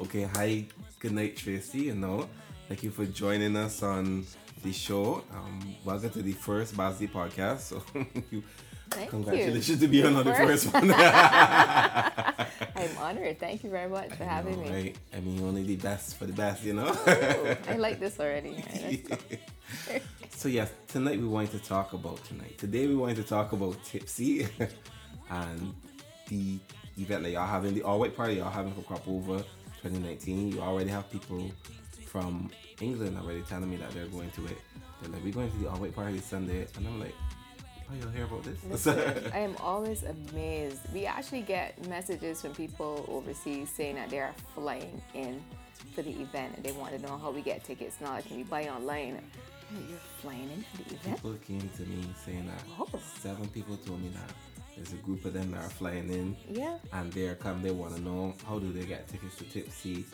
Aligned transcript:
Okay, 0.00 0.22
hi, 0.22 0.64
good 0.98 1.12
night, 1.12 1.36
Tracy. 1.36 1.82
You 1.82 1.94
know, 1.94 2.26
thank 2.68 2.82
you 2.82 2.90
for 2.90 3.04
joining 3.04 3.54
us 3.54 3.82
on 3.82 4.24
the 4.62 4.72
show. 4.72 5.22
Um, 5.30 5.74
welcome 5.84 6.08
to 6.10 6.22
the 6.22 6.32
first 6.32 6.74
Bazodee 6.74 7.10
podcast. 7.10 7.58
So, 7.58 7.82
you, 8.30 8.42
Thank 8.88 9.10
congratulations 9.10 9.68
you. 9.68 9.76
to 9.76 9.88
be 9.88 10.02
on 10.02 10.14
the 10.14 10.24
First. 10.24 10.72
one. 10.72 10.90
I'm 10.94 10.96
honored. 12.98 13.38
Thank 13.38 13.62
you 13.62 13.68
very 13.68 13.90
much 13.90 14.14
for 14.14 14.24
having 14.24 14.56
know, 14.56 14.70
me. 14.70 14.72
Right? 14.72 14.96
I 15.14 15.20
mean, 15.20 15.38
only 15.42 15.64
the 15.64 15.76
best 15.76 16.16
for 16.16 16.24
the 16.24 16.32
best, 16.32 16.64
you 16.64 16.72
know. 16.72 16.88
Ooh, 16.88 17.56
I 17.68 17.76
like 17.76 18.00
this 18.00 18.18
already. 18.18 18.64
Right, 19.88 20.02
so 20.30 20.48
yes, 20.48 20.68
tonight 20.88 21.20
we 21.20 21.28
wanted 21.28 21.52
to 21.52 21.60
talk 21.60 21.92
about 21.92 22.24
tonight. 22.24 22.58
Today 22.58 22.88
we 22.88 22.96
wanted 22.96 23.14
to 23.18 23.22
talk 23.22 23.52
about 23.52 23.84
Tipsy 23.84 24.48
and 25.30 25.72
the 26.28 26.58
event 26.98 27.22
that 27.22 27.30
y'all 27.30 27.46
having, 27.46 27.74
the 27.74 27.82
all 27.82 28.00
white 28.00 28.16
party 28.16 28.34
y'all 28.34 28.50
having 28.50 28.72
for 28.72 28.82
Crop 28.82 29.06
Over 29.06 29.44
2019. 29.82 30.52
You 30.52 30.60
already 30.60 30.90
have 30.90 31.10
people 31.10 31.50
from 32.06 32.50
England 32.80 33.16
already 33.18 33.42
telling 33.42 33.70
me 33.70 33.76
that 33.76 33.90
they're 33.92 34.06
going 34.06 34.30
to 34.32 34.46
it. 34.46 34.58
They're 35.00 35.10
like, 35.12 35.24
we're 35.24 35.32
going 35.32 35.50
to 35.50 35.56
the 35.58 35.68
all 35.70 35.78
white 35.78 35.94
party 35.94 36.18
Sunday, 36.18 36.66
and 36.76 36.86
I'm 36.86 37.00
like, 37.00 37.14
oh, 37.90 37.94
you'll 38.00 38.10
hear 38.10 38.24
about 38.24 38.42
this? 38.44 38.58
Listen, 38.68 39.30
I 39.34 39.38
am 39.38 39.56
always 39.60 40.02
amazed. 40.02 40.80
We 40.92 41.06
actually 41.06 41.42
get 41.42 41.86
messages 41.88 42.40
from 42.42 42.52
people 42.54 43.04
overseas 43.08 43.70
saying 43.70 43.94
that 43.96 44.10
they 44.10 44.18
are 44.20 44.34
flying 44.54 45.00
in 45.14 45.42
for 45.94 46.02
the 46.02 46.10
event 46.10 46.54
and 46.56 46.64
they 46.64 46.72
want 46.72 46.94
to 46.96 47.02
know 47.06 47.16
how 47.16 47.30
we 47.30 47.40
get 47.40 47.64
tickets. 47.64 47.96
Now, 48.00 48.20
can 48.20 48.36
we 48.36 48.42
buy 48.42 48.64
online? 48.68 49.22
You're 49.88 49.98
flying 50.20 50.50
in 50.50 50.64
for 50.74 50.88
the 50.88 50.94
event? 50.96 51.16
people 51.16 51.34
came 51.46 51.70
to 51.76 51.82
me 51.82 52.04
saying 52.26 52.46
that 52.46 52.62
Oh. 52.78 52.88
seven 53.20 53.46
people 53.48 53.76
told 53.76 54.02
me 54.02 54.08
that 54.08 54.30
there's 54.80 54.94
a 54.94 55.02
group 55.04 55.24
of 55.26 55.34
them 55.34 55.50
that 55.50 55.62
are 55.62 55.68
flying 55.68 56.10
in. 56.10 56.34
Yeah. 56.48 56.78
and 56.94 57.12
they're 57.12 57.34
come 57.34 57.60
they 57.62 57.70
want 57.70 57.94
to 57.96 58.00
know 58.00 58.34
how 58.48 58.58
do 58.58 58.72
they 58.72 58.86
get 58.86 59.06
tickets 59.08 59.36
to 59.36 59.44
tipsy? 59.44 60.06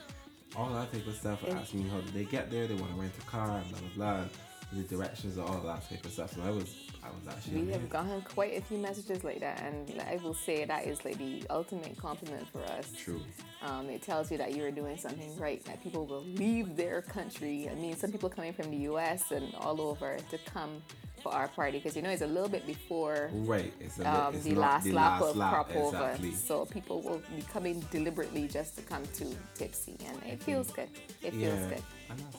All 0.56 0.70
that 0.72 0.92
type 0.92 1.06
of 1.06 1.14
stuff. 1.14 1.42
And- 1.44 1.58
ask 1.58 1.72
me 1.72 1.88
how 1.88 2.00
do 2.00 2.10
they 2.10 2.24
get 2.24 2.50
there 2.50 2.66
they 2.66 2.74
want 2.74 2.92
to 2.92 3.00
rent 3.00 3.12
a 3.18 3.30
car 3.30 3.58
and 3.58 3.70
blah 3.70 3.78
blah 3.80 3.88
blah. 4.22 4.24
The 4.72 4.82
directions 4.82 5.36
and 5.36 5.46
all 5.46 5.60
that 5.60 5.88
type 5.88 6.04
of 6.04 6.10
stuff. 6.10 6.34
So 6.34 6.42
i 6.42 6.50
was 6.50 6.74
i 7.04 7.08
was 7.08 7.28
actually 7.32 7.62
We 7.62 7.70
have 7.72 7.88
gotten 7.88 8.20
quite 8.22 8.58
a 8.58 8.60
few 8.62 8.78
messages 8.78 9.22
like 9.22 9.38
that, 9.38 9.62
and 9.62 10.02
I 10.02 10.18
will 10.24 10.34
say 10.34 10.64
that 10.64 10.86
is 10.88 11.04
like 11.04 11.18
the 11.18 11.44
ultimate 11.50 11.96
compliment 11.96 12.48
for 12.48 12.62
us. 12.62 12.90
true. 12.98 13.20
Um, 13.62 13.88
it 13.88 14.02
tells 14.02 14.32
you 14.32 14.38
that 14.38 14.56
you're 14.56 14.72
doing 14.72 14.98
something 14.98 15.36
right, 15.38 15.64
that 15.66 15.80
people 15.84 16.04
will 16.04 16.24
leave 16.24 16.74
their 16.76 17.00
country. 17.02 17.68
I 17.70 17.76
mean, 17.76 17.94
some 17.96 18.10
people 18.10 18.28
coming 18.28 18.52
from 18.52 18.70
the 18.72 18.78
US 18.92 19.30
and 19.30 19.54
all 19.54 19.80
over 19.80 20.16
to 20.32 20.38
come 20.52 20.82
for 21.26 21.34
our 21.34 21.48
party 21.48 21.78
because 21.78 21.96
you 21.96 22.02
know 22.02 22.10
it's 22.10 22.22
a 22.22 22.26
little 22.26 22.48
bit 22.48 22.66
before 22.66 23.30
right 23.32 23.72
it's, 23.80 23.96
bit, 23.96 24.06
um, 24.06 24.34
it's 24.34 24.44
the 24.44 24.54
last 24.54 24.84
the 24.84 24.92
lap 24.92 25.20
last 25.20 25.30
of 25.30 25.36
lap, 25.36 25.52
crop 25.52 25.76
over. 25.76 25.96
exactly. 25.96 26.32
So 26.32 26.64
people 26.66 27.02
will 27.02 27.20
be 27.34 27.42
coming 27.52 27.80
deliberately 27.90 28.48
just 28.48 28.76
to 28.76 28.82
come 28.82 29.02
to 29.14 29.26
Tipsy, 29.54 29.96
and 30.06 30.22
it 30.32 30.42
feels 30.42 30.70
good. 30.70 30.88
It 31.22 31.32
feels 31.32 31.60
yeah 31.60 31.68
good. 31.68 31.82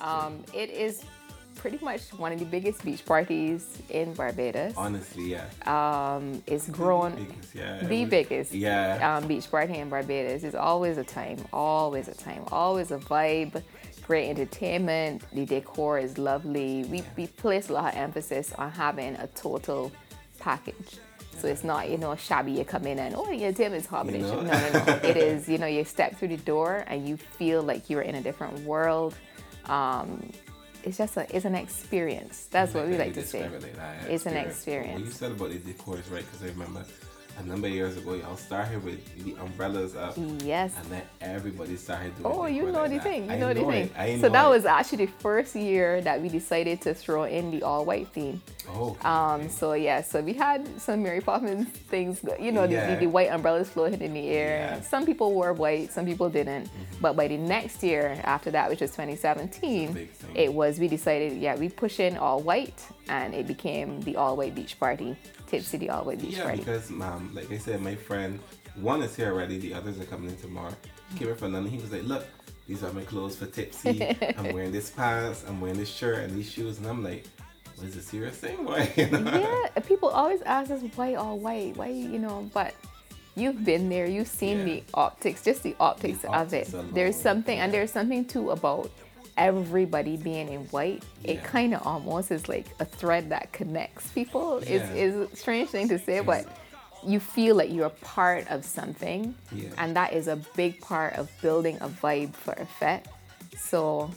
Um, 0.01 0.43
it 0.53 0.69
is 0.69 1.03
pretty 1.55 1.83
much 1.83 2.01
one 2.13 2.31
of 2.31 2.37
the 2.39 2.45
biggest 2.45 2.85
beach 2.85 3.03
parties 3.03 3.79
in 3.89 4.13
Barbados. 4.13 4.73
honestly 4.77 5.31
yeah 5.35 5.45
Um, 5.65 6.43
it's 6.45 6.69
grown 6.69 7.15
biggest, 7.15 7.55
yeah 7.55 7.77
the 7.79 7.83
Every- 7.85 8.05
biggest 8.05 8.53
yeah 8.53 9.17
um, 9.17 9.27
beach 9.27 9.49
party 9.49 9.75
in 9.75 9.89
Barbados. 9.89 10.43
It's 10.43 10.55
always 10.55 10.97
a 10.97 11.03
time, 11.03 11.39
always 11.51 12.07
a 12.07 12.13
time, 12.13 12.43
always 12.51 12.91
a 12.91 12.99
vibe, 12.99 13.63
great 14.07 14.29
entertainment. 14.29 15.21
The 15.33 15.45
decor 15.45 15.99
is 15.99 16.17
lovely. 16.17 16.85
We, 16.85 17.03
we 17.17 17.27
place 17.27 17.69
a 17.69 17.73
lot 17.73 17.93
of 17.93 17.99
emphasis 17.99 18.53
on 18.53 18.71
having 18.71 19.15
a 19.15 19.27
total 19.27 19.91
package. 20.39 20.97
So 21.37 21.47
it's 21.47 21.63
not, 21.63 21.89
you 21.89 21.97
know, 21.97 22.15
shabby. 22.15 22.53
You 22.53 22.63
come 22.63 22.87
in 22.87 22.97
and, 22.97 23.13
oh, 23.15 23.25
the 23.25 23.43
entertainment 23.43 23.83
is 23.83 23.89
happening. 23.89 24.21
know? 24.21 24.41
No, 24.41 24.51
no, 24.51 24.83
no. 24.85 24.93
it 25.03 25.17
is, 25.17 25.47
you 25.47 25.57
know, 25.57 25.67
you 25.67 25.83
step 25.83 26.15
through 26.15 26.29
the 26.29 26.37
door 26.37 26.83
and 26.87 27.07
you 27.07 27.17
feel 27.17 27.61
like 27.61 27.89
you're 27.89 28.01
in 28.01 28.15
a 28.15 28.21
different 28.21 28.57
world. 28.61 29.13
Um, 29.65 30.31
it's 30.83 30.97
just 30.97 31.17
a, 31.17 31.35
it's 31.35 31.45
an 31.45 31.53
experience. 31.53 32.47
That's 32.49 32.73
what 32.73 32.87
we 32.87 32.97
like 32.97 33.13
to 33.15 33.25
say. 33.25 33.41
it 33.41 33.75
It's 34.07 34.25
an 34.25 34.37
experience. 34.37 34.99
What 35.01 35.05
you 35.05 35.11
said 35.11 35.31
about 35.31 35.49
the 35.49 35.59
decor 35.59 35.97
is 35.97 36.07
right 36.07 36.23
because 36.25 36.43
I 36.43 36.47
remember 36.47 36.85
a 37.39 37.43
number 37.43 37.67
of 37.67 37.73
years 37.73 37.95
ago 37.97 38.15
y'all 38.15 38.35
started 38.35 38.83
with 38.83 38.99
the 39.23 39.35
umbrellas 39.41 39.95
up 39.95 40.15
Yes. 40.43 40.73
and 40.81 40.85
then 40.91 41.01
everybody 41.21 41.75
started 41.75 42.15
doing 42.17 42.33
Oh, 42.35 42.45
you 42.47 42.71
know 42.71 42.87
the 42.87 42.99
thing. 42.99 43.29
You 43.29 43.37
know 43.37 43.53
the 43.53 43.63
thing. 43.63 44.19
So 44.21 44.29
that 44.29 44.45
it. 44.45 44.49
was 44.49 44.65
actually 44.65 45.05
the 45.05 45.11
first 45.19 45.55
year 45.55 46.01
that 46.01 46.21
we 46.21 46.29
decided 46.29 46.81
to 46.81 46.93
throw 46.93 47.23
in 47.25 47.51
the 47.51 47.61
all 47.63 47.85
white 47.85 48.07
theme. 48.09 48.41
oh 48.69 48.89
okay, 48.91 49.07
Um, 49.07 49.49
so 49.49 49.73
yeah, 49.73 50.01
so 50.01 50.21
we 50.21 50.33
had 50.33 50.65
some 50.81 51.03
Mary 51.03 51.21
Poppins 51.21 51.67
things, 51.69 52.21
you 52.39 52.51
know, 52.51 52.65
the, 52.65 52.73
Yeah. 52.73 52.93
the, 52.95 53.01
the 53.01 53.07
white 53.07 53.29
umbrellas 53.31 53.69
floating 53.69 54.01
in 54.01 54.13
the 54.13 54.27
air. 54.29 54.57
Yeah. 54.57 54.73
Mm-hmm. 54.77 54.83
Some 54.85 55.05
people 55.05 55.33
wore 55.33 55.53
white, 55.53 55.91
some 55.91 56.05
people 56.05 56.29
didn't. 56.29 56.69
But 57.01 57.15
by 57.15 57.27
the 57.27 57.37
next 57.37 57.83
year 57.83 58.19
after 58.23 58.49
that, 58.51 58.69
which 58.69 58.81
was 58.81 58.91
2017, 58.91 60.09
it 60.35 60.51
was 60.53 60.79
we 60.79 60.87
decided, 60.87 61.33
yeah, 61.37 61.55
we 61.55 61.69
push 61.69 61.99
in 61.99 62.17
all 62.17 62.41
white, 62.41 62.83
and 63.09 63.33
it 63.35 63.45
became 63.47 64.01
the 64.01 64.15
all 64.15 64.35
white 64.35 64.55
beach 64.55 64.79
party, 64.79 65.15
Tipsy 65.47 65.77
the 65.77 65.89
all 65.89 66.03
white 66.03 66.19
beach 66.21 66.35
Yeah, 66.37 66.55
because 66.55 66.89
um, 66.91 67.31
like 67.33 67.51
I 67.51 67.57
said, 67.57 67.81
my 67.81 67.95
friend, 67.95 68.39
one 68.75 69.01
is 69.01 69.15
here 69.15 69.31
already. 69.33 69.57
The 69.57 69.73
others 69.73 69.99
are 69.99 70.05
coming 70.05 70.29
in 70.29 70.37
tomorrow. 70.37 70.73
He 71.11 71.19
came 71.19 71.29
in 71.29 71.35
from 71.35 71.53
London. 71.53 71.71
He 71.71 71.77
was 71.79 71.91
like, 71.91 72.03
"Look, 72.03 72.25
these 72.67 72.83
are 72.83 72.91
my 72.93 73.03
clothes 73.03 73.35
for 73.35 73.45
Tipsy. 73.47 74.15
I'm 74.37 74.53
wearing 74.53 74.71
this 74.71 74.89
pants. 74.89 75.43
I'm 75.47 75.59
wearing 75.61 75.77
this 75.77 75.89
shirt 75.89 76.19
and 76.25 76.37
these 76.37 76.49
shoes." 76.51 76.77
And 76.79 76.87
I'm 76.87 77.03
like, 77.03 77.25
"What 77.75 77.87
is 77.87 77.95
a 77.95 78.01
serious 78.01 78.35
thing, 78.37 78.63
boy?" 78.69 78.89
You 78.95 79.07
know? 79.09 79.31
yeah, 79.75 79.81
people 79.81 80.09
always 80.09 80.41
ask 80.43 80.69
us 80.71 80.81
why 80.95 81.15
all 81.15 81.39
white, 81.39 81.75
why 81.77 81.87
you 81.87 82.19
know, 82.19 82.49
but 82.53 82.73
you've 83.35 83.63
been 83.63 83.87
there, 83.89 84.05
you've 84.07 84.27
seen 84.27 84.57
Yeah. 84.59 84.63
the 84.65 84.83
optics, 84.93 85.43
just 85.43 85.63
the 85.63 85.75
optics 85.79 86.19
The 86.19 86.31
of 86.33 86.53
it. 86.53 86.73
alone, 86.73 86.89
there's 86.93 87.15
something, 87.19 87.57
and 87.59 87.73
there's 87.73 87.91
something 87.91 88.25
too 88.25 88.51
about 88.51 88.91
everybody 89.37 90.17
being 90.17 90.49
in 90.51 90.61
white. 90.65 91.03
It 91.23 91.43
kind 91.43 91.73
of 91.73 91.85
almost 91.85 92.31
is 92.31 92.49
like 92.49 92.65
a 92.79 92.85
thread 92.85 93.29
that 93.29 93.51
connects 93.53 94.09
people. 94.09 94.61
Yeah. 94.63 94.75
It's, 94.75 94.89
it's 95.25 95.33
a 95.33 95.35
strange 95.35 95.69
thing 95.69 95.87
to 95.89 95.99
say, 95.99 96.19
but 96.21 96.45
you 97.05 97.19
feel 97.19 97.55
like 97.55 97.71
you're 97.71 97.85
a 97.85 97.89
part 97.89 98.47
of 98.49 98.65
something, 98.65 99.35
Yeah. 99.51 99.69
and 99.77 99.95
that 99.95 100.13
is 100.13 100.27
a 100.27 100.35
big 100.55 100.81
part 100.81 101.13
of 101.13 101.29
building 101.41 101.77
a 101.81 101.87
vibe 101.87 102.33
for 102.33 102.53
a 102.53 102.65
fete. 102.65 103.05
So 103.57 104.09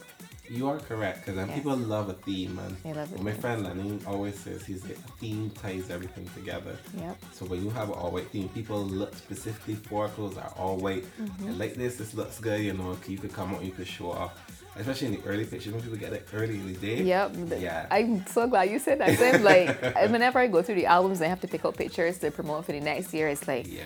You 0.49 0.67
are 0.67 0.79
correct 0.79 1.25
because 1.25 1.49
people 1.51 1.77
love 1.77 2.09
a 2.09 2.13
theme, 2.13 2.59
and 2.59 2.75
They 2.83 2.93
love 2.93 3.13
a 3.17 3.23
my 3.23 3.31
friend 3.31 3.63
Lenny 3.63 3.99
always 4.05 4.37
says 4.37 4.65
he's 4.65 4.83
like, 4.83 4.97
a 4.97 5.11
theme 5.19 5.49
ties 5.51 5.89
everything 5.89 6.27
together. 6.35 6.75
Yep. 6.97 7.17
So 7.31 7.45
when 7.45 7.63
you 7.63 7.69
have 7.69 7.87
an 7.89 7.95
all 7.95 8.11
white 8.11 8.29
theme, 8.31 8.49
people 8.49 8.83
look 8.83 9.15
specifically 9.15 9.75
for 9.75 10.09
clothes 10.09 10.35
that 10.35 10.45
are 10.45 10.55
all 10.57 10.77
white. 10.77 11.05
Mm-hmm. 11.21 11.47
And 11.47 11.57
like 11.59 11.75
this, 11.75 11.95
this 11.95 12.13
looks 12.13 12.39
good. 12.39 12.59
You 12.61 12.73
know, 12.73 12.97
you 13.07 13.17
could 13.17 13.31
come 13.31 13.53
out, 13.55 13.63
you 13.63 13.71
could 13.71 13.87
show 13.87 14.11
off. 14.11 14.33
Especially 14.75 15.07
in 15.07 15.13
the 15.21 15.23
early 15.27 15.45
pictures 15.45 15.73
when 15.73 15.81
people 15.81 15.97
get 15.97 16.13
it 16.13 16.27
early 16.33 16.55
in 16.55 16.65
the 16.73 16.79
day. 16.79 17.01
Yep. 17.03 17.35
Yeah. 17.59 17.87
I'm 17.91 18.25
so 18.27 18.47
glad 18.47 18.69
you 18.69 18.79
said 18.79 18.99
that. 19.01 19.19
I'm 19.21 19.43
like, 19.43 20.09
whenever 20.09 20.39
I 20.39 20.47
go 20.47 20.61
through 20.61 20.75
the 20.75 20.85
albums 20.85 21.21
I 21.21 21.27
have 21.27 21.41
to 21.41 21.47
pick 21.47 21.65
out 21.65 21.75
pictures 21.75 22.17
to 22.19 22.31
promote 22.31 22.65
for 22.65 22.71
the 22.71 22.79
next 22.79 23.13
year, 23.13 23.27
it's 23.27 23.47
like 23.47 23.67
yeah. 23.67 23.83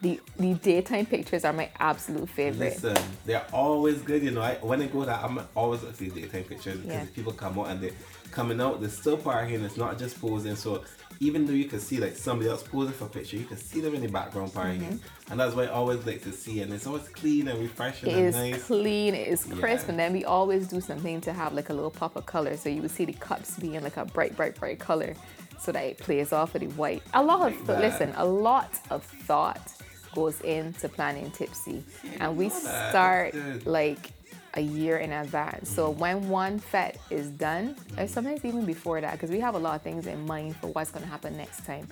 the 0.00 0.20
the 0.38 0.54
daytime 0.54 1.06
pictures 1.06 1.44
are 1.44 1.52
my 1.52 1.68
absolute 1.80 2.28
favorite. 2.28 2.80
Listen, 2.82 2.96
they're 3.26 3.44
always 3.52 4.00
good. 4.02 4.22
You 4.22 4.30
know, 4.30 4.42
I, 4.42 4.54
when 4.56 4.80
I 4.80 4.86
go 4.86 5.04
there, 5.04 5.16
I'm 5.16 5.40
always 5.56 5.80
for 5.80 5.90
the 5.90 6.08
daytime 6.10 6.44
pictures 6.44 6.76
because 6.78 7.08
Yeah. 7.08 7.14
people 7.16 7.32
come 7.32 7.58
out 7.58 7.68
and 7.70 7.80
they're 7.80 7.90
coming 8.30 8.60
out, 8.60 8.80
they're 8.80 8.90
still 8.90 9.18
partying. 9.18 9.64
It's 9.64 9.76
not 9.76 9.98
just 9.98 10.20
posing. 10.20 10.54
So 10.54 10.84
even 11.20 11.46
though 11.46 11.52
you 11.52 11.64
can 11.64 11.80
see 11.80 11.98
like 11.98 12.16
somebody 12.16 12.48
else 12.48 12.62
posing 12.62 12.94
for 12.94 13.06
a 13.06 13.08
picture, 13.08 13.36
you 13.36 13.44
can 13.44 13.56
see 13.56 13.80
them 13.80 13.94
in 13.94 14.02
the 14.02 14.08
background 14.08 14.52
partying. 14.52 14.80
Mm-hmm. 14.80 15.30
And 15.32 15.40
that's 15.40 15.54
why 15.54 15.64
I 15.64 15.68
always 15.68 16.04
like 16.06 16.22
to 16.22 16.32
see. 16.32 16.60
And 16.62 16.72
it's 16.72 16.86
always 16.86 17.08
clean 17.08 17.48
and 17.48 17.58
refreshing 17.60 18.08
It 18.10 18.16
and 18.16 18.26
is 18.26 18.34
nice. 18.36 18.64
clean, 18.64 19.14
it 19.14 19.28
is 19.28 19.44
crisp, 19.44 19.86
Yeah. 19.86 19.90
and 19.90 19.98
then 19.98 20.12
we 20.12 20.24
always 20.24 20.68
do 20.68 20.80
something 20.80 21.20
to 21.22 21.32
have 21.32 21.52
like 21.52 21.70
a 21.70 21.74
little 21.74 21.90
pop 21.90 22.14
of 22.16 22.26
color. 22.26 22.56
So 22.56 22.68
you 22.68 22.82
would 22.82 22.90
see 22.92 23.04
the 23.04 23.12
cups 23.14 23.58
being 23.58 23.82
like 23.82 23.96
a 23.96 24.04
bright, 24.04 24.36
bright, 24.36 24.54
bright 24.54 24.78
color 24.78 25.14
so 25.60 25.72
that 25.72 25.84
it 25.84 25.98
plays 25.98 26.32
off 26.32 26.52
with 26.52 26.62
the 26.62 26.68
white. 26.68 27.02
A 27.14 27.22
lot 27.22 27.52
of, 27.52 27.68
Like 27.68 27.78
listen, 27.80 28.12
a 28.16 28.24
lot 28.24 28.78
of 28.90 29.02
thought 29.04 29.72
goes 30.14 30.40
into 30.42 30.88
planning 30.88 31.30
Tipsy. 31.32 31.82
And 32.20 32.36
we 32.36 32.48
start 32.48 33.34
like 33.66 34.12
a 34.54 34.60
year 34.60 34.98
in 34.98 35.12
advance. 35.12 35.68
So 35.68 35.90
Mm-hmm. 35.90 36.00
when 36.00 36.28
one 36.28 36.58
fete 36.58 36.96
is 37.10 37.28
done, 37.30 37.76
or 37.96 38.06
sometimes 38.06 38.44
even 38.44 38.64
before 38.64 39.00
that, 39.00 39.12
because 39.12 39.30
we 39.30 39.40
have 39.40 39.54
a 39.54 39.58
lot 39.58 39.76
of 39.76 39.82
things 39.82 40.06
in 40.06 40.26
mind 40.26 40.56
for 40.56 40.68
what's 40.68 40.90
going 40.90 41.04
to 41.04 41.10
happen 41.10 41.36
next 41.36 41.64
time, 41.64 41.88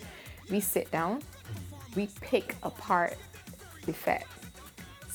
we 0.50 0.60
sit 0.60 0.90
down, 0.90 1.22
we 1.94 2.08
pick 2.20 2.56
apart 2.62 3.16
the 3.84 3.92
fete. 3.92 4.22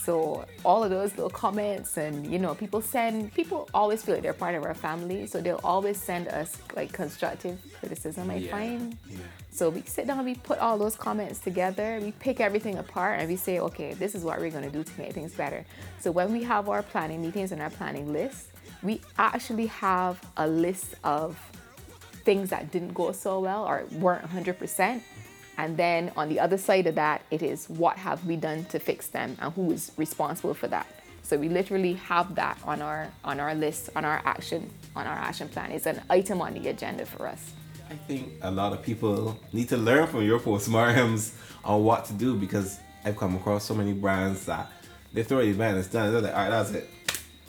So 0.04 0.46
all 0.66 0.84
of 0.84 0.90
those 0.90 1.12
little 1.12 1.30
comments 1.30 1.98
and 1.98 2.26
you 2.26 2.40
know 2.40 2.56
people 2.56 2.82
send 2.82 3.34
people 3.34 3.70
always 3.74 4.02
feel 4.04 4.16
like 4.16 4.24
they're 4.24 4.34
part 4.34 4.56
of 4.56 4.64
our 4.64 4.74
family, 4.74 5.28
so 5.28 5.40
they'll 5.42 5.60
always 5.64 6.02
send 6.02 6.28
us 6.28 6.58
like 6.76 6.92
constructive 6.92 7.60
criticism. 7.80 8.30
I 8.32 8.36
Yeah. 8.36 8.52
find. 8.52 8.98
Yeah. 9.10 9.18
So 9.52 9.70
we 9.70 9.82
sit 9.84 10.08
down, 10.08 10.24
we 10.26 10.36
put 10.36 10.60
all 10.60 10.78
those 10.78 10.96
comments 10.96 11.40
together, 11.40 12.00
we 12.02 12.14
pick 12.14 12.40
everything 12.40 12.78
apart, 12.78 13.20
and 13.20 13.28
we 13.30 13.36
say, 13.36 13.60
okay, 13.60 13.94
this 13.94 14.16
is 14.16 14.24
what 14.24 14.40
we're 14.40 14.50
going 14.50 14.64
to 14.64 14.70
do 14.72 14.84
to 14.84 14.94
make 14.98 15.12
things 15.14 15.34
better. 15.34 15.66
So 16.00 16.10
when 16.10 16.32
we 16.32 16.42
have 16.44 16.70
our 16.70 16.82
planning 16.82 17.22
meetings 17.22 17.52
and 17.52 17.62
our 17.62 17.70
planning 17.70 18.14
list, 18.14 18.48
we 18.82 19.02
actually 19.20 19.68
have 19.68 20.20
a 20.38 20.48
list 20.48 20.96
of 21.04 21.38
things 22.24 22.50
that 22.52 22.72
didn't 22.72 22.94
go 22.94 23.12
so 23.12 23.40
well 23.42 23.66
or 23.66 23.84
weren't 23.92 24.26
100%. 24.30 25.02
And 25.58 25.78
then 25.78 26.12
on 26.16 26.30
the 26.30 26.40
other 26.40 26.58
side 26.58 26.88
of 26.88 26.96
that, 26.96 27.24
it 27.30 27.42
is 27.44 27.70
what 27.70 27.98
have 27.98 28.26
we 28.26 28.36
done 28.36 28.66
to 28.66 28.80
fix 28.80 29.08
them 29.08 29.38
and 29.40 29.54
who 29.54 29.72
is 29.72 29.92
responsible 29.98 30.54
for 30.54 30.68
that. 30.70 30.88
So 31.24 31.38
we 31.38 31.50
literally 31.50 31.94
have 31.94 32.36
that 32.36 32.58
on 32.66 32.82
our 32.82 33.10
on 33.24 33.40
our 33.40 33.56
list, 33.56 33.90
on 33.96 34.04
our 34.04 34.22
action, 34.26 34.70
on 34.96 35.08
our 35.08 35.16
action 35.16 35.48
plan. 35.48 35.72
It's 35.72 35.86
an 35.86 36.02
item 36.10 36.42
on 36.42 36.54
the 36.56 36.68
agenda 36.70 37.06
for 37.06 37.28
us. 37.28 37.54
I 37.90 37.96
think 37.96 38.34
a 38.42 38.52
lot 38.52 38.74
of 38.74 38.82
people 38.82 39.38
need 39.54 39.70
to 39.70 39.78
learn 39.78 40.08
from 40.08 40.24
your 40.24 40.40
post, 40.40 40.70
postmortems 40.70 41.34
on 41.64 41.84
what 41.84 42.06
to 42.06 42.14
do 42.14 42.36
because 42.36 42.80
I've 43.04 43.18
come 43.18 43.36
across 43.36 43.66
so 43.66 43.76
many 43.76 43.94
brands 43.94 44.46
that 44.46 44.72
they 45.14 45.24
throw 45.24 45.40
the 45.40 45.50
event, 45.50 45.78
it's 45.78 45.88
done. 45.88 46.12
They're 46.12 46.22
like, 46.22 46.34
all 46.34 46.40
right, 46.40 46.50
that's 46.50 46.72
it. 46.72 46.90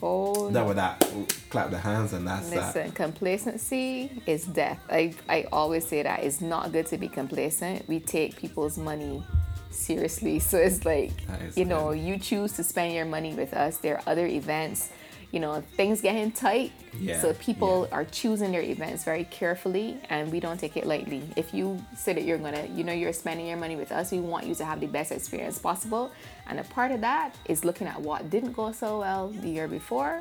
Oh, 0.02 0.50
Done 0.50 0.66
with 0.66 0.76
that. 0.76 1.08
Clap 1.48 1.70
the 1.70 1.78
hands 1.78 2.12
and 2.12 2.26
that's 2.26 2.50
that. 2.50 2.74
Listen, 2.74 2.90
complacency 2.92 4.10
is 4.26 4.44
death. 4.46 4.80
I, 4.90 5.14
I 5.28 5.46
always 5.52 5.86
say 5.86 6.02
that 6.02 6.24
it's 6.24 6.40
not 6.40 6.72
good 6.72 6.86
to 6.86 6.98
be 6.98 7.08
complacent. 7.08 7.86
We 7.88 8.00
take 8.00 8.36
people's 8.36 8.76
money 8.76 9.22
seriously. 9.70 10.38
So 10.40 10.58
it's 10.58 10.84
like, 10.84 11.12
you 11.56 11.64
know, 11.64 11.92
good. 11.92 12.00
you 12.00 12.18
choose 12.18 12.52
to 12.54 12.64
spend 12.64 12.94
your 12.94 13.04
money 13.04 13.34
with 13.34 13.54
us. 13.54 13.78
There 13.78 13.96
are 13.96 14.02
other 14.06 14.26
events, 14.26 14.90
you 15.32 15.40
know, 15.40 15.62
things 15.76 16.00
getting 16.02 16.30
tight. 16.30 16.72
Yeah, 16.98 17.20
So 17.20 17.32
people 17.34 17.88
yeah. 17.88 17.96
are 17.96 18.04
choosing 18.04 18.52
their 18.52 18.60
events 18.60 19.02
very 19.02 19.24
carefully 19.24 19.98
and 20.10 20.30
we 20.30 20.40
don't 20.40 20.60
take 20.60 20.76
it 20.76 20.86
lightly. 20.86 21.22
If 21.36 21.54
you 21.54 21.82
say 21.96 22.12
that 22.12 22.24
you're 22.24 22.38
to, 22.38 22.68
you 22.68 22.84
know, 22.84 22.92
you're 22.92 23.14
spending 23.14 23.46
your 23.46 23.56
money 23.56 23.74
with 23.76 23.90
us, 23.92 24.12
we 24.12 24.20
want 24.20 24.46
you 24.46 24.54
to 24.56 24.64
have 24.64 24.78
the 24.78 24.86
best 24.86 25.10
experience 25.10 25.58
possible. 25.58 26.12
And 26.46 26.60
a 26.60 26.64
part 26.64 26.92
of 26.92 27.00
that 27.00 27.34
is 27.46 27.64
looking 27.64 27.86
at 27.86 27.98
what 28.00 28.28
didn't 28.28 28.52
go 28.52 28.72
so 28.72 29.00
well 29.00 29.28
the 29.28 29.48
year 29.48 29.66
before 29.68 30.20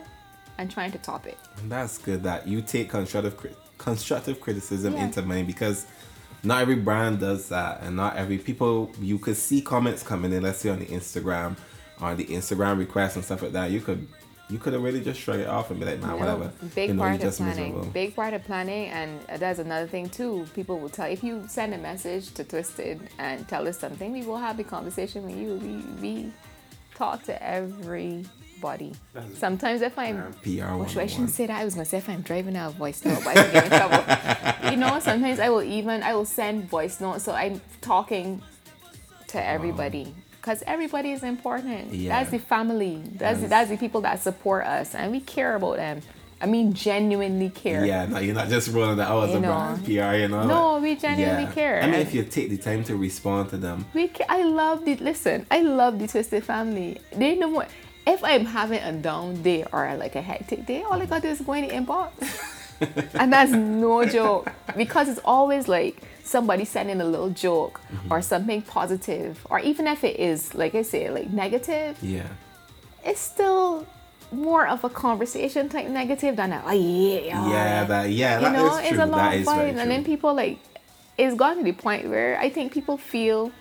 and 0.58 0.72
trying 0.72 0.92
to 0.94 0.98
top 0.98 1.28
it. 1.28 1.38
And 1.58 1.70
that's 1.70 1.98
good 1.98 2.24
that 2.24 2.48
you 2.48 2.62
take 2.62 2.90
constructive 2.90 3.36
constructive 3.78 4.40
criticism 4.40 4.94
Yeah. 4.94 5.06
into 5.06 5.22
mind 5.24 5.48
because 5.48 5.86
not 6.44 6.62
every 6.62 6.76
brand 6.76 7.20
does 7.20 7.50
that, 7.50 7.82
and 7.82 7.96
not 7.96 8.16
every 8.16 8.38
people 8.38 8.92
you 9.00 9.20
could 9.20 9.38
see 9.38 9.62
comments 9.62 10.04
coming 10.04 10.32
in. 10.32 10.42
Let's 10.44 10.60
say 10.60 10.70
on 10.70 10.80
the 10.80 10.86
Instagram, 10.86 11.56
on 12.00 12.16
the 12.18 12.26
Instagram 12.26 12.78
requests 12.80 13.16
and 13.16 13.26
stuff 13.26 13.42
like 13.42 13.52
that. 13.52 13.72
You 13.72 13.82
could 13.82 14.08
you 14.52 14.60
could 14.60 14.74
have 14.74 14.84
really 14.84 15.02
just 15.02 15.20
shrug 15.20 15.40
it 15.40 15.48
off 15.48 15.72
and 15.72 15.80
be 15.80 15.86
like, 15.86 16.00
man, 16.02 16.10
No, 16.12 16.18
whatever. 16.18 16.52
Big 16.76 16.90
you 16.90 16.96
know, 16.96 17.02
part 17.04 17.20
you're 17.20 17.30
of 17.30 17.38
planning. 17.38 17.74
miserable. 17.74 17.92
Big 17.92 18.16
part 18.16 18.34
of 18.34 18.44
planning, 18.44 18.90
and 18.90 19.20
that's 19.40 19.60
another 19.60 19.88
thing 19.88 20.10
too. 20.10 20.46
People 20.54 20.80
will 20.80 20.90
tell 20.90 21.08
if 21.10 21.24
you 21.24 21.44
send 21.48 21.74
a 21.74 21.78
message 21.78 22.34
to 22.34 22.44
Twisted 22.44 23.00
and 23.18 23.48
tell 23.48 23.68
us 23.68 23.80
something, 23.80 24.12
we 24.12 24.24
will 24.24 24.38
have 24.38 24.60
a 24.60 24.64
conversation 24.64 25.24
with 25.26 25.38
you. 25.38 25.56
We 25.56 25.74
we 26.02 26.32
talk 26.96 27.24
to 27.24 27.36
everybody. 27.44 28.94
That's- 29.14 29.38
Sometimes 29.38 29.82
if 29.82 29.98
I'm 29.98 30.34
PR 30.44 30.76
well, 30.76 30.86
should- 30.88 31.02
I 31.02 31.08
shouldn't 31.08 31.30
oh 31.30 31.34
say 31.34 31.46
that. 31.48 31.60
I 31.62 31.66
was 31.66 31.74
gonna 31.76 31.86
say 31.86 31.98
if 32.00 32.10
I'm 32.10 32.22
driving 32.22 32.56
out 32.58 32.74
voice 32.76 33.04
note, 33.06 33.24
but 33.24 33.38
I 33.38 33.44
could 33.44 33.54
get 33.54 33.64
in 33.66 33.72
trouble. 33.72 34.70
you 34.72 34.78
know, 34.78 35.00
sometimes 35.00 35.40
I 35.40 35.50
will 35.50 35.64
even 35.64 36.04
I 36.04 36.14
will 36.14 36.26
send 36.26 36.70
voice 36.70 37.00
notes, 37.02 37.24
so 37.24 37.32
I'm 37.34 37.62
talking 37.82 38.42
to 39.28 39.44
everybody 39.44 40.14
because 40.42 40.64
everybody 40.66 41.12
is 41.12 41.22
important. 41.24 41.94
Yeah. 41.94 42.10
That's 42.18 42.32
the 42.32 42.40
family. 42.40 43.02
That's 43.16 43.42
the, 43.42 43.48
that's 43.48 43.70
the 43.70 43.78
people 43.78 44.02
that 44.02 44.22
support 44.24 44.66
us, 44.66 44.96
and 44.96 45.12
we 45.12 45.20
care 45.20 45.56
about 45.56 45.78
them. 45.78 46.02
I 46.42 46.48
mean, 46.48 46.74
genuinely 46.74 47.52
care. 47.52 47.86
Yeah, 47.86 48.08
no, 48.08 48.18
you're 48.18 48.34
not 48.34 48.50
just 48.50 48.70
rolling 48.74 48.98
that 48.98 49.08
out 49.08 49.30
as 49.30 49.36
a 49.36 49.40
brand 49.40 49.86
PR, 49.86 49.92
you 50.16 50.28
know. 50.28 50.48
No, 50.48 50.74
like- 50.74 50.82
we 50.84 50.96
genuinely 50.96 51.46
care. 51.54 51.80
I 51.84 51.86
mean, 51.86 52.00
if 52.00 52.16
you 52.16 52.24
take 52.24 52.50
the 52.50 52.58
time 52.58 52.84
to 52.86 52.96
respond 52.96 53.50
to 53.52 53.58
them, 53.58 53.86
We 53.94 54.08
ca- 54.08 54.26
I 54.28 54.42
love 54.44 54.84
the 54.84 54.96
listen. 54.96 55.46
I 55.52 55.62
love 55.62 56.00
the 56.00 56.08
Twisted 56.08 56.44
family. 56.44 56.98
They 57.16 57.36
know 57.36 57.50
what. 57.50 57.70
If 58.08 58.24
I'm 58.24 58.46
having 58.46 58.82
a 58.82 58.92
down 58.94 59.44
day 59.44 59.64
or 59.72 59.96
like 59.96 60.16
a 60.16 60.22
hectic 60.24 60.66
day, 60.66 60.82
all 60.82 61.00
I 61.00 61.06
got 61.06 61.18
to 61.22 61.28
do 61.28 61.28
is 61.28 61.42
go 61.42 61.54
in 61.54 61.68
the 61.68 61.74
inbox, 61.76 62.10
and 63.14 63.32
that's 63.32 63.52
no 63.52 64.04
joke 64.06 64.52
because 64.76 65.08
it's 65.10 65.20
always 65.24 65.68
like 65.68 66.02
somebody 66.32 66.66
sending 66.66 67.00
a 67.02 67.06
little 67.14 67.30
joke 67.46 67.76
Mm-hmm. 67.82 68.12
or 68.12 68.20
something 68.22 68.62
positive, 68.78 69.34
or 69.52 69.58
even 69.60 69.86
if 69.96 70.00
it 70.10 70.16
is 70.30 70.40
like 70.62 70.74
I 70.82 70.84
say 70.94 71.10
like 71.18 71.30
negative, 71.44 71.94
yeah, 72.02 72.30
it's 73.10 73.20
still 73.34 73.86
more 74.32 74.66
of 74.74 74.80
a 74.84 74.90
conversation 74.90 75.68
type 75.68 75.88
negative 76.02 76.34
than 76.40 76.50
a 76.54 76.60
oh 76.66 76.72
yeah 76.72 77.20
yeah, 77.20 77.50
yeah 77.56 77.84
that, 77.92 78.06
yeah, 78.10 78.36
you 78.40 78.46
that 78.46 78.54
know, 78.56 78.68
is 78.78 78.80
it's 78.88 78.96
true. 78.96 79.04
a 79.04 79.10
lot 79.16 79.32
that 79.32 79.40
of 79.40 79.44
fun. 79.46 79.76
And 79.82 79.92
then 79.92 80.04
people 80.06 80.32
like, 80.34 80.58
it's 81.18 81.36
gotten 81.36 81.58
to 81.64 81.72
the 81.72 81.76
point 81.88 82.08
where 82.08 82.40
I 82.40 82.48
think 82.50 82.72
people 82.72 82.96
feel 82.98 83.52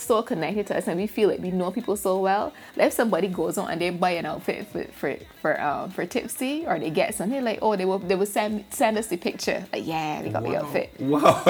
so 0.00 0.22
connected 0.22 0.66
to 0.68 0.76
us 0.78 0.88
and 0.88 0.98
we 0.98 1.06
feel 1.06 1.28
like 1.28 1.40
we 1.40 1.50
know 1.50 1.70
people 1.70 1.96
so 1.96 2.18
well. 2.18 2.52
Like 2.76 2.88
if 2.88 2.92
somebody 2.94 3.28
goes 3.28 3.58
on 3.58 3.70
and 3.70 3.80
they 3.80 3.90
buy 3.90 4.10
an 4.12 4.26
outfit 4.26 4.66
for 4.68 4.84
for 4.84 5.16
for, 5.40 5.60
um, 5.60 5.90
for 5.90 6.04
Tipsy 6.06 6.64
or 6.66 6.78
they 6.78 6.90
get 6.90 7.14
something 7.14 7.42
like, 7.44 7.58
oh, 7.62 7.76
they 7.76 7.84
will 7.84 7.98
they 7.98 8.14
will 8.14 8.26
send 8.26 8.64
send 8.70 8.98
us 8.98 9.06
the 9.08 9.16
picture. 9.16 9.64
Like, 9.72 9.86
yeah, 9.86 10.22
they 10.22 10.30
got 10.30 10.42
the 10.42 10.56
outfit. 10.56 10.92
Wow. 10.98 11.42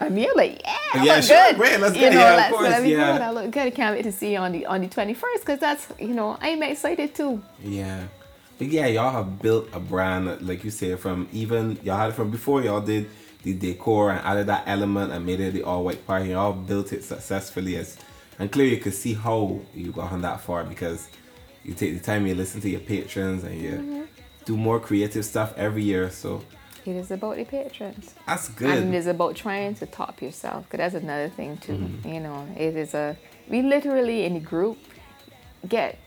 And 0.00 0.18
you're 0.18 0.34
like, 0.36 0.62
yeah, 0.64 1.02
Yeah, 1.04 1.20
sure, 1.20 1.36
good. 1.48 1.56
great, 1.56 1.80
let's 1.80 1.94
you 1.94 2.00
get- 2.02 2.12
know, 2.14 2.20
yeah, 2.20 2.30
of 2.32 2.36
let's 2.36 2.52
course, 2.54 2.68
let 2.70 2.82
me 2.82 2.92
yeah. 2.92 3.28
I 3.28 3.30
look 3.30 3.50
good. 3.50 3.62
I 3.66 3.70
can't 3.70 3.96
wait 3.96 4.02
to 4.04 4.12
see 4.12 4.32
you 4.32 4.38
on 4.38 4.52
the 4.52 4.66
on 4.66 4.80
the 4.82 4.88
21st 4.88 5.40
because 5.40 5.58
that's 5.58 5.86
you 5.98 6.14
know 6.14 6.36
I'm 6.40 6.62
excited 6.62 7.14
too. 7.14 7.42
Yeah. 7.62 8.04
But 8.56 8.68
yeah, 8.68 8.86
y'all 8.86 9.10
have 9.10 9.42
built 9.42 9.68
a 9.72 9.80
brand, 9.80 10.46
like 10.46 10.62
you 10.62 10.70
say, 10.70 10.94
from 10.94 11.28
even 11.32 11.76
y'all 11.82 11.96
had 11.96 12.10
it 12.10 12.12
from 12.12 12.30
before 12.30 12.62
y'all 12.62 12.80
did 12.80 13.08
the 13.44 13.52
decor 13.54 14.10
and 14.10 14.20
added 14.24 14.46
that 14.48 14.64
element 14.66 15.12
and 15.12 15.24
made 15.24 15.38
it 15.40 15.52
the 15.54 15.62
all 15.62 15.84
white 15.84 16.04
party. 16.06 16.30
Y'all 16.30 16.52
built 16.52 16.92
it 16.92 17.04
successfully 17.04 17.76
as 17.76 17.96
and 18.38 18.50
clearly 18.50 18.74
you 18.74 18.80
could 18.80 18.94
see 18.94 19.14
how 19.14 19.60
you 19.74 19.92
got 19.92 20.10
on 20.12 20.22
that 20.22 20.40
far 20.40 20.64
because 20.64 21.08
you 21.62 21.72
take 21.74 21.94
the 21.94 22.00
time 22.04 22.26
you 22.26 22.34
listen 22.34 22.60
to 22.60 22.68
your 22.68 22.80
patrons 22.80 23.44
and 23.44 23.60
you 23.60 23.70
Mm-hmm. 23.70 24.02
do 24.44 24.56
more 24.56 24.80
creative 24.80 25.24
stuff 25.24 25.54
every 25.56 25.82
year. 25.84 26.10
So 26.10 26.42
It 26.84 26.96
is 26.96 27.10
about 27.10 27.36
the 27.36 27.44
patrons. 27.44 28.14
that's 28.26 28.48
good. 28.48 28.76
And 28.78 28.94
it 28.94 28.98
is 28.98 29.06
about 29.06 29.36
trying 29.36 29.74
to 29.76 29.86
top 29.86 30.20
yourself. 30.20 30.68
Cause 30.68 30.78
that's 30.78 30.94
another 30.94 31.28
thing 31.28 31.56
too. 31.58 31.72
Mm-hmm. 31.78 32.08
You 32.14 32.20
know, 32.20 32.46
it 32.56 32.76
is 32.76 32.92
a 32.94 33.16
we 33.48 33.62
literally 33.62 34.24
in 34.24 34.34
the 34.34 34.40
group 34.40 34.78
get 35.68 36.03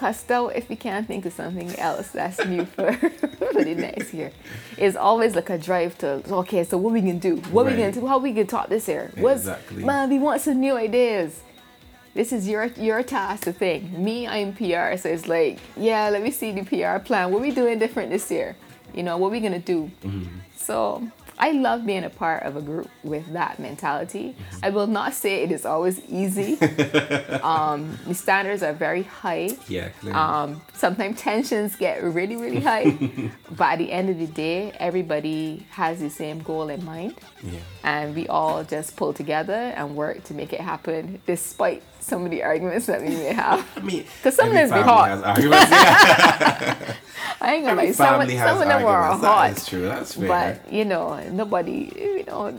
cussed 0.00 0.30
if 0.30 0.68
we 0.70 0.76
can't 0.76 1.06
think 1.06 1.26
of 1.26 1.32
something 1.32 1.70
else 1.78 2.08
that's 2.08 2.38
new 2.46 2.64
for, 2.64 2.92
for 3.52 3.62
the 3.68 3.74
next 3.74 4.14
year. 4.14 4.30
It's 4.78 4.96
always 4.96 5.34
like 5.34 5.50
a 5.50 5.58
drive 5.58 5.92
to 5.98 6.08
okay, 6.42 6.64
so 6.64 6.78
what 6.78 6.92
we 6.92 7.02
can 7.02 7.18
do? 7.18 7.36
What 7.54 7.66
we 7.66 7.72
Right. 7.72 7.78
gonna 7.80 7.92
do? 7.92 8.06
How 8.06 8.18
we 8.18 8.32
can 8.32 8.46
top 8.46 8.68
this 8.70 8.88
year? 8.88 9.10
What's 9.16 9.40
Exactly. 9.42 9.84
man? 9.84 10.08
We 10.08 10.18
want 10.18 10.40
some 10.40 10.58
new 10.66 10.74
ideas. 10.88 11.30
This 12.14 12.32
is 12.32 12.48
your 12.48 12.64
your 12.88 13.02
task 13.02 13.44
to 13.44 13.52
think. 13.52 13.80
Me, 14.06 14.16
I'm 14.26 14.52
PR, 14.60 14.96
so 15.02 15.06
it's 15.16 15.28
like, 15.28 15.58
yeah, 15.76 16.08
let 16.14 16.22
me 16.22 16.30
see 16.30 16.50
the 16.58 16.64
PR 16.70 16.98
plan. 17.06 17.30
What 17.32 17.40
we 17.42 17.50
doing 17.50 17.78
different 17.78 18.08
this 18.10 18.30
year? 18.30 18.56
You 18.94 19.02
know, 19.06 19.16
what 19.18 19.30
we 19.30 19.38
gonna 19.40 19.58
do? 19.74 19.90
Mm-hmm. 20.02 20.38
So 20.56 21.06
I 21.42 21.52
love 21.52 21.86
being 21.86 22.04
a 22.04 22.10
part 22.10 22.42
of 22.42 22.54
a 22.56 22.60
group 22.60 22.88
with 23.02 23.32
that 23.32 23.58
mentality. 23.58 24.36
I 24.62 24.68
will 24.70 24.86
not 24.86 25.14
say 25.14 25.42
it 25.42 25.50
is 25.50 25.64
always 25.64 25.98
easy. 26.08 26.60
um, 27.42 27.98
the 28.06 28.14
standards 28.14 28.62
are 28.62 28.74
very 28.74 29.04
high. 29.04 29.56
yeah, 29.66 29.88
clearly. 30.00 30.18
Um, 30.18 30.60
sometimes 30.74 31.18
tensions 31.20 31.76
get 31.76 32.02
really, 32.02 32.36
really 32.36 32.60
high. 32.60 32.90
but 33.50 33.72
at 33.72 33.78
the 33.78 33.90
end 33.90 34.10
of 34.10 34.18
the 34.18 34.26
day, 34.26 34.72
everybody 34.78 35.66
has 35.70 36.00
the 36.00 36.10
same 36.10 36.40
goal 36.42 36.68
in 36.68 36.84
mind. 36.84 37.14
yeah. 37.42 37.58
And 37.84 38.14
we 38.14 38.28
all 38.28 38.62
just 38.62 38.96
pull 38.96 39.14
together 39.14 39.54
and 39.54 39.96
work 39.96 40.22
to 40.24 40.34
make 40.34 40.52
it 40.52 40.60
happen, 40.60 41.22
despite 41.26 41.82
some 42.00 42.24
of 42.26 42.30
the 42.30 42.42
arguments 42.42 42.84
that 42.86 43.00
we 43.00 43.08
may 43.08 43.32
have. 43.32 43.66
I 43.76 43.80
mean, 43.80 44.04
'Cause 44.22 44.36
some 44.36 44.48
of 44.48 44.54
them 44.54 44.64
be 44.68 44.70
family 44.70 44.84
hot. 44.84 45.24
arguments. 45.24 45.70
Yeah, 45.70 46.94
I 47.42 47.54
ain't 47.54 47.64
gonna 47.64 47.76
lie, 47.76 47.82
every 47.84 47.94
some, 47.94 48.06
some 48.06 48.20
of 48.62 48.68
them 48.68 48.84
are 48.84 49.02
hot. 49.04 49.20
That 49.22 49.56
is 49.56 49.66
true. 49.66 49.82
That's 49.86 50.14
fair. 50.14 50.28
But 50.28 50.72
you 50.72 50.84
know, 50.84 51.18
nobody, 51.30 51.92
you 51.96 52.24
know, 52.24 52.58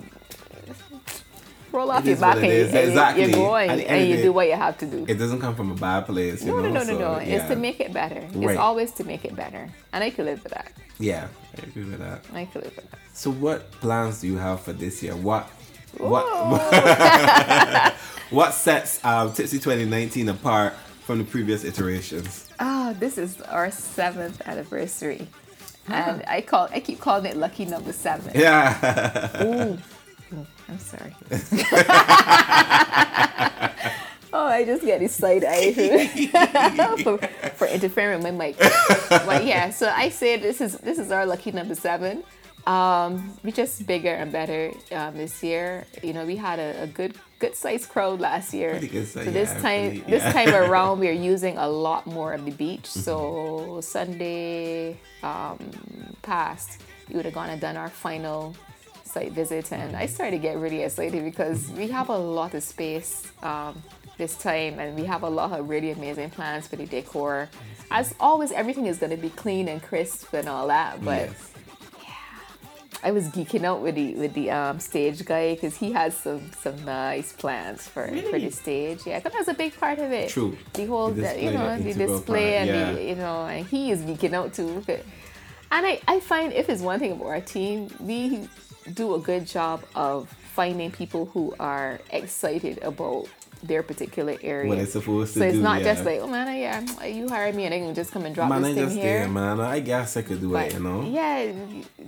roll 1.72 1.92
off 1.92 2.06
your 2.06 2.18
back 2.18 2.36
and, 2.38 2.46
and 2.46 2.76
Exactly. 2.76 3.24
you're 3.26 3.32
going 3.32 3.70
and 3.70 4.10
you 4.10 4.18
do 4.18 4.32
what 4.34 4.48
you 4.48 4.56
have 4.56 4.78
to 4.80 4.86
do. 4.86 5.06
it 5.08 5.16
doesn't 5.16 5.40
come 5.40 5.56
from 5.56 5.72
a 5.72 5.76
bad 5.76 6.06
place, 6.06 6.44
you 6.44 6.52
no, 6.52 6.58
know. 6.58 6.70
no, 6.70 6.74
no, 6.74 6.84
so, 6.84 6.94
no, 6.94 7.00
no. 7.00 7.20
Yeah. 7.20 7.38
It's 7.38 7.48
to 7.50 7.56
make 7.56 7.80
it 7.80 7.94
better. 7.94 8.22
Right. 8.34 8.52
It's 8.52 8.60
always 8.60 8.92
to 8.94 9.04
make 9.04 9.24
it 9.26 9.36
better, 9.36 9.70
and 9.94 10.04
I 10.04 10.10
could 10.10 10.26
live 10.26 10.44
with 10.44 10.54
that. 10.54 10.72
Yeah, 11.00 11.28
I 11.58 11.62
agree 11.64 11.86
with 11.86 12.00
that. 12.00 12.26
I 12.34 12.46
could 12.46 12.64
live 12.64 12.76
with 12.76 12.92
that. 12.92 13.00
So, 13.14 13.32
what 13.32 13.72
plans 13.80 14.22
do 14.22 14.28
you 14.28 14.38
have 14.38 14.62
for 14.62 14.74
this 14.74 15.02
year? 15.02 15.16
What 15.16 15.50
what 15.98 16.26
what 18.30 18.54
sets 18.54 19.04
um, 19.04 19.34
Tipsy 19.34 19.58
2019 19.60 20.30
apart 20.30 20.74
from 21.04 21.18
the 21.20 21.24
previous 21.24 21.64
iterations? 21.64 22.50
Ah, 22.60 22.94
this 23.00 23.18
is 23.18 23.42
our 23.42 23.72
seventh 23.72 24.42
anniversary, 24.46 25.28
and 25.88 26.24
I 26.28 26.42
call 26.42 26.70
I 26.72 26.80
keep 26.80 27.00
calling 27.00 27.26
it 27.26 27.38
lucky 27.38 27.66
number 27.66 27.94
seven. 27.94 28.32
Yeah, 28.36 29.44
Ooh. 29.44 29.78
Ooh, 30.34 30.48
I'm 30.70 30.80
sorry. 30.80 31.16
oh, 34.34 34.46
I 34.46 34.64
just 34.66 34.84
get 34.84 35.00
this 35.00 35.16
side 35.16 35.44
eye 35.46 36.98
for, 37.04 37.18
for 37.56 37.68
interfering 37.68 38.24
with 38.24 38.34
my 38.34 38.48
mic. 38.48 38.58
but 39.10 39.46
yeah, 39.46 39.70
so 39.72 39.92
I 39.94 40.10
say 40.10 40.38
this 40.38 40.62
is 40.62 40.78
this 40.78 40.98
is 41.00 41.12
our 41.12 41.26
lucky 41.26 41.52
number 41.52 41.76
seven. 41.76 42.24
Um, 42.68 43.38
we 43.44 43.52
just 43.52 43.88
bigger 43.88 44.14
and 44.14 44.32
better 44.32 44.72
um, 44.92 45.18
this 45.18 45.44
year. 45.44 45.86
You 46.04 46.14
know, 46.14 46.26
we 46.26 46.36
had 46.36 46.60
a, 46.60 46.84
a 46.84 46.88
good 46.88 47.16
good 47.40 47.56
sized 47.56 47.90
crowd 47.90 48.20
last 48.20 48.54
year. 48.54 48.72
Pretty 48.72 48.88
good 48.88 49.08
size, 49.08 49.26
so 49.26 49.32
this 49.32 49.50
yeah, 49.50 49.62
time 49.62 49.90
pretty- 49.90 50.12
this 50.12 50.34
time 50.34 50.50
around 50.54 51.00
we 51.00 51.10
are 51.10 51.12
using 51.34 51.58
a 51.58 51.68
lot 51.68 52.06
more 52.06 52.34
of 52.34 52.46
the 52.46 52.52
beach. 52.52 52.84
Mm-hmm. 52.84 53.00
So 53.00 53.82
Sunday 53.82 55.00
um, 55.24 55.58
past, 56.22 56.82
we 57.10 57.16
would 57.16 57.26
have 57.26 57.34
gone 57.34 57.50
and 57.50 57.60
done 57.60 57.78
our 57.78 57.90
final 57.90 58.56
site 59.04 59.32
visit, 59.32 59.72
and 59.72 59.96
I 59.96 60.06
started 60.06 60.38
to 60.38 60.42
get 60.42 60.58
really 60.58 60.84
excited 60.84 61.24
because 61.24 61.70
we 61.72 61.88
have 61.90 62.10
a 62.10 62.18
lot 62.18 62.54
of 62.54 62.64
space 62.64 63.32
um, 63.42 63.82
this 64.18 64.36
time, 64.36 64.80
and 64.80 64.96
we 64.98 65.06
have 65.06 65.24
a 65.24 65.30
lot 65.30 65.52
of 65.52 65.68
really 65.68 65.92
amazing 65.92 66.30
plans 66.30 66.68
for 66.68 66.76
the 66.76 66.86
decor. 66.86 67.50
as 67.90 68.14
always, 68.20 68.52
everything 68.52 68.86
is 68.86 69.00
gonna 69.00 69.18
be 69.18 69.30
clean 69.32 69.68
and 69.68 69.82
crisp 69.82 70.34
and 70.34 70.48
all 70.48 70.68
that. 70.68 71.04
But 71.04 71.30
yes. 71.30 71.51
I 73.04 73.12
was 73.12 73.28
geeking 73.30 73.64
out 73.64 73.82
with 73.82 73.96
the 73.96 74.14
with 74.16 74.34
the 74.34 74.52
um, 74.52 74.80
stage 74.80 75.26
guy 75.26 75.56
because 75.56 75.76
he 75.78 75.92
has 75.94 76.16
some 76.16 76.52
some 76.62 76.84
nice 76.86 77.34
plans 77.34 77.88
for 77.88 78.08
for 78.30 78.40
the 78.40 78.52
stage. 78.52 79.00
Yeah, 79.06 79.20
because 79.20 79.34
that's 79.34 79.48
a 79.48 79.54
big 79.54 79.76
part 79.80 80.00
of 80.00 80.12
it. 80.12 80.30
True. 80.30 80.56
The 80.74 80.86
whole 80.86 81.10
The 81.10 81.22
the- 81.22 81.42
you 81.44 81.52
know 81.52 81.78
the 81.80 81.94
display 81.94 82.52
part, 82.58 82.62
and 82.62 82.70
yeah. 82.70 82.92
the 82.94 83.04
you 83.04 83.16
know 83.16 83.46
and 83.46 83.66
he 83.68 83.92
is 83.92 84.02
geeking 84.02 84.34
out 84.34 84.54
too. 84.54 84.84
And 85.72 85.86
I 85.88 86.00
I 86.08 86.20
find 86.20 86.54
if 86.54 86.70
it's 86.70 86.82
one 86.82 87.00
thing 87.00 87.14
about 87.14 87.28
our 87.28 87.42
team, 87.42 87.90
we 88.00 88.48
do 88.94 89.16
a 89.16 89.20
good 89.20 89.46
job 89.48 89.84
of 89.96 90.30
finding 90.54 90.92
people 90.92 91.26
who 91.28 91.56
are 91.60 92.00
excited 92.12 92.78
about 92.84 93.28
their 93.64 93.84
particular 93.84 94.36
area. 94.42 94.70
What 94.70 94.78
it's 94.80 94.94
supposed 94.94 95.34
to 95.34 95.40
so 95.40 95.46
it's 95.46 95.56
do, 95.58 95.62
not 95.62 95.80
yeah. 95.82 95.94
just 95.94 96.06
like, 96.06 96.20
oh 96.20 96.28
man, 96.28 96.48
yeah, 96.58 97.06
you 97.06 97.30
hired 97.30 97.56
me 97.56 97.66
and 97.66 97.74
I 97.74 97.80
can 97.80 97.94
just 97.94 98.12
come 98.12 98.26
and 98.26 98.34
drop 98.34 98.50
Man, 98.50 98.62
this 98.64 98.72
I 98.72 98.74
thing 98.76 98.84
just 98.86 98.98
here. 98.98 99.28
man. 99.28 99.60
I 99.60 99.80
guess 99.80 100.18
I 100.18 100.22
could 100.24 100.42
do 100.42 100.52
But 100.52 100.68
it, 100.68 100.74
you 100.74 100.80
know. 100.80 101.04
yeah, 101.04 101.52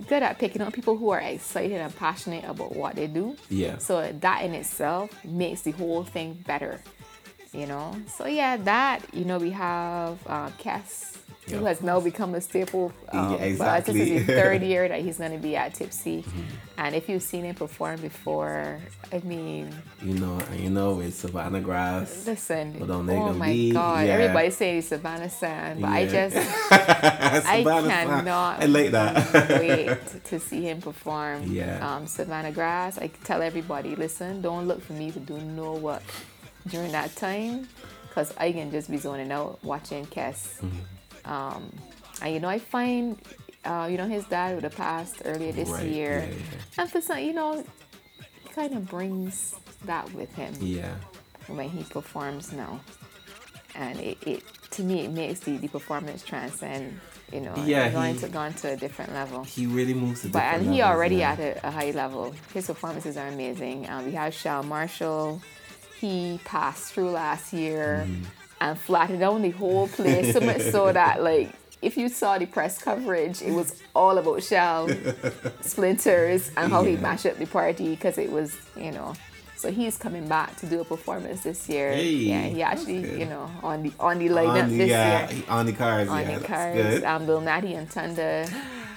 good 0.08 0.22
at 0.22 0.38
picking 0.38 0.62
up 0.62 0.72
people 0.72 0.96
who 0.96 1.10
are 1.10 1.20
excited 1.20 1.80
and 1.80 1.94
passionate 1.96 2.44
about 2.44 2.74
what 2.74 2.96
they 2.96 3.06
do. 3.06 3.36
Yeah. 3.48 3.78
So 3.78 4.12
that 4.20 4.42
in 4.44 4.54
itself 4.54 5.10
makes 5.24 5.62
the 5.62 5.70
whole 5.72 6.04
thing 6.04 6.42
better, 6.46 6.80
you 7.52 7.66
know. 7.66 7.94
So 8.16 8.26
yeah, 8.26 8.56
that 8.58 9.00
you 9.12 9.24
know 9.24 9.38
we 9.38 9.50
have 9.50 10.18
uh, 10.26 10.48
Kes, 10.58 11.13
who 11.48 11.64
has 11.66 11.82
now 11.82 12.00
become 12.00 12.34
a 12.34 12.40
staple. 12.40 12.92
Um, 13.12 13.32
Yeah, 13.32 13.56
But 13.58 13.84
this 13.86 13.94
exactly. 13.94 13.94
Mm-hmm. 14.00 14.16
is 14.16 14.26
the 14.26 14.32
third 14.40 14.62
year 14.62 14.88
that 14.88 15.00
he's 15.00 15.18
going 15.18 15.32
to 15.32 15.38
be 15.38 15.56
at 15.56 15.74
Tipsy, 15.74 16.24
and 16.78 16.94
if 16.94 17.08
you've 17.08 17.22
seen 17.22 17.44
him 17.44 17.54
perform 17.54 18.00
before, 18.00 18.80
I 19.12 19.18
mean, 19.20 19.74
You 20.02 20.14
know, 20.14 20.38
you 20.56 20.70
know, 20.70 20.94
with 20.94 21.14
Savannah 21.14 21.60
Grass. 21.60 22.26
listen, 22.26 22.76
oh 22.90 23.32
my 23.34 23.50
Lee, 23.50 23.72
God, 23.72 24.06
yeah. 24.06 24.14
everybody 24.14 24.50
says 24.50 24.88
Savannah 24.88 25.30
Sand, 25.30 25.80
but 25.82 25.90
I 25.90 26.06
just. 26.06 26.36
I 26.70 27.62
cannot 27.62 28.62
I 28.62 28.66
like 28.66 28.90
that. 28.92 29.48
wait 29.60 30.24
to 30.24 30.40
see 30.40 30.62
him 30.62 30.80
perform. 30.80 31.44
Yeah. 31.46 31.78
Um, 31.86 32.06
Savannah 32.06 32.52
Grass. 32.52 32.98
I 32.98 33.08
tell 33.24 33.42
everybody, 33.42 33.94
listen, 33.96 34.40
don't 34.42 34.66
look 34.66 34.82
for 34.82 34.94
me 34.94 35.10
to 35.10 35.20
do 35.20 35.38
no 35.38 35.74
work 35.74 36.02
during 36.68 36.92
that 36.92 37.14
time, 37.16 37.68
cause 38.14 38.32
I 38.38 38.52
can 38.52 38.70
just 38.70 38.90
be 38.90 38.96
zoning 38.96 39.30
out 39.32 39.62
watching 39.62 40.06
Kes. 40.06 40.60
Mm-hmm. 40.60 40.68
Um, 41.24 41.72
and 42.22 42.34
you 42.34 42.40
know, 42.40 42.48
I 42.48 42.58
find, 42.58 43.18
uh, 43.64 43.88
you 43.90 43.96
know, 43.96 44.06
his 44.06 44.24
dad 44.26 44.54
would 44.54 44.64
have 44.64 44.76
passed 44.76 45.22
earlier 45.24 45.52
this 45.52 45.68
Right, 45.68 45.86
year, 45.86 46.18
yeah, 46.28 46.34
yeah. 46.34 46.82
and 46.82 46.90
for 46.90 47.00
some, 47.00 47.18
you 47.18 47.32
know, 47.32 47.64
he 48.42 48.48
kind 48.50 48.74
of 48.74 48.86
brings 48.88 49.54
that 49.84 50.12
with 50.14 50.32
him 50.34 50.54
Yeah. 50.60 50.94
when 51.48 51.68
he 51.68 51.82
performs 51.84 52.52
now. 52.52 52.80
And 53.74 53.98
it, 54.00 54.18
it 54.26 54.42
to 54.72 54.82
me 54.84 55.00
it 55.04 55.10
makes 55.12 55.40
the, 55.40 55.56
the 55.56 55.68
performance 55.68 56.22
transcend, 56.24 57.00
you 57.32 57.40
know, 57.40 57.54
Yeah, 57.66 57.90
going 57.90 58.14
he- 58.14 58.20
to 58.20 58.28
gone 58.28 58.52
to 58.54 58.72
a 58.72 58.76
different 58.76 59.12
level. 59.12 59.42
He 59.44 59.66
really 59.66 59.94
moves 59.94 60.22
to 60.22 60.28
But 60.28 60.42
and 60.44 60.72
he 60.72 60.82
already 60.82 61.22
at 61.24 61.40
a, 61.40 61.66
a 61.66 61.70
high 61.72 61.90
level. 61.90 62.32
His 62.52 62.66
performances 62.68 63.16
are 63.16 63.26
amazing. 63.26 63.88
Um, 63.90 64.04
we 64.06 64.12
have 64.12 64.32
Shal 64.32 64.62
Marshall. 64.62 65.42
He 66.00 66.38
passed 66.44 66.92
through 66.92 67.10
last 67.10 67.52
year 67.52 68.04
Mm-hmm. 68.06 68.22
And 68.60 68.78
flattened 68.78 69.20
down 69.20 69.42
the 69.42 69.50
whole 69.50 69.88
place 69.88 70.32
so 70.32 70.40
much 70.40 70.62
so 70.62 70.92
that 71.00 71.22
like 71.22 71.50
if 71.84 71.98
you 71.98 72.08
saw 72.08 72.38
the 72.38 72.46
press 72.46 72.82
coverage, 72.82 73.42
it 73.42 73.52
was 73.52 73.82
all 73.94 74.16
about 74.16 74.42
Shal 74.42 74.88
Splinters 75.60 76.50
and 76.56 76.72
how 76.72 76.82
he 76.82 76.96
mashed 76.96 77.26
up 77.26 77.36
the 77.36 77.46
party 77.46 77.90
because 77.90 78.16
it 78.16 78.30
was, 78.30 78.56
you 78.76 78.90
know. 78.90 79.12
So 79.56 79.70
he's 79.70 79.96
coming 79.96 80.26
back 80.26 80.56
to 80.56 80.66
do 80.66 80.80
a 80.80 80.84
performance 80.84 81.42
this 81.42 81.68
year. 81.68 81.92
Hey, 81.92 82.10
yeah, 82.10 82.42
he 82.42 82.62
actually, 82.62 83.18
you 83.18 83.26
know, 83.26 83.50
on 83.62 83.82
the 83.82 83.92
on 84.00 84.18
the 84.18 84.28
lineup 84.28 84.62
on 84.64 84.70
the, 84.70 84.78
this 84.78 84.90
yeah, 84.90 85.30
year. 85.30 85.44
on 85.48 85.66
the 85.66 85.72
cars, 85.72 86.08
On 86.08 86.20
yeah, 86.20 86.38
the 86.38 86.46
cars, 86.46 87.04
um, 87.04 87.26
Lil 87.26 87.40
Natty 87.40 87.74
and 87.74 87.88
Thunder. 87.88 88.46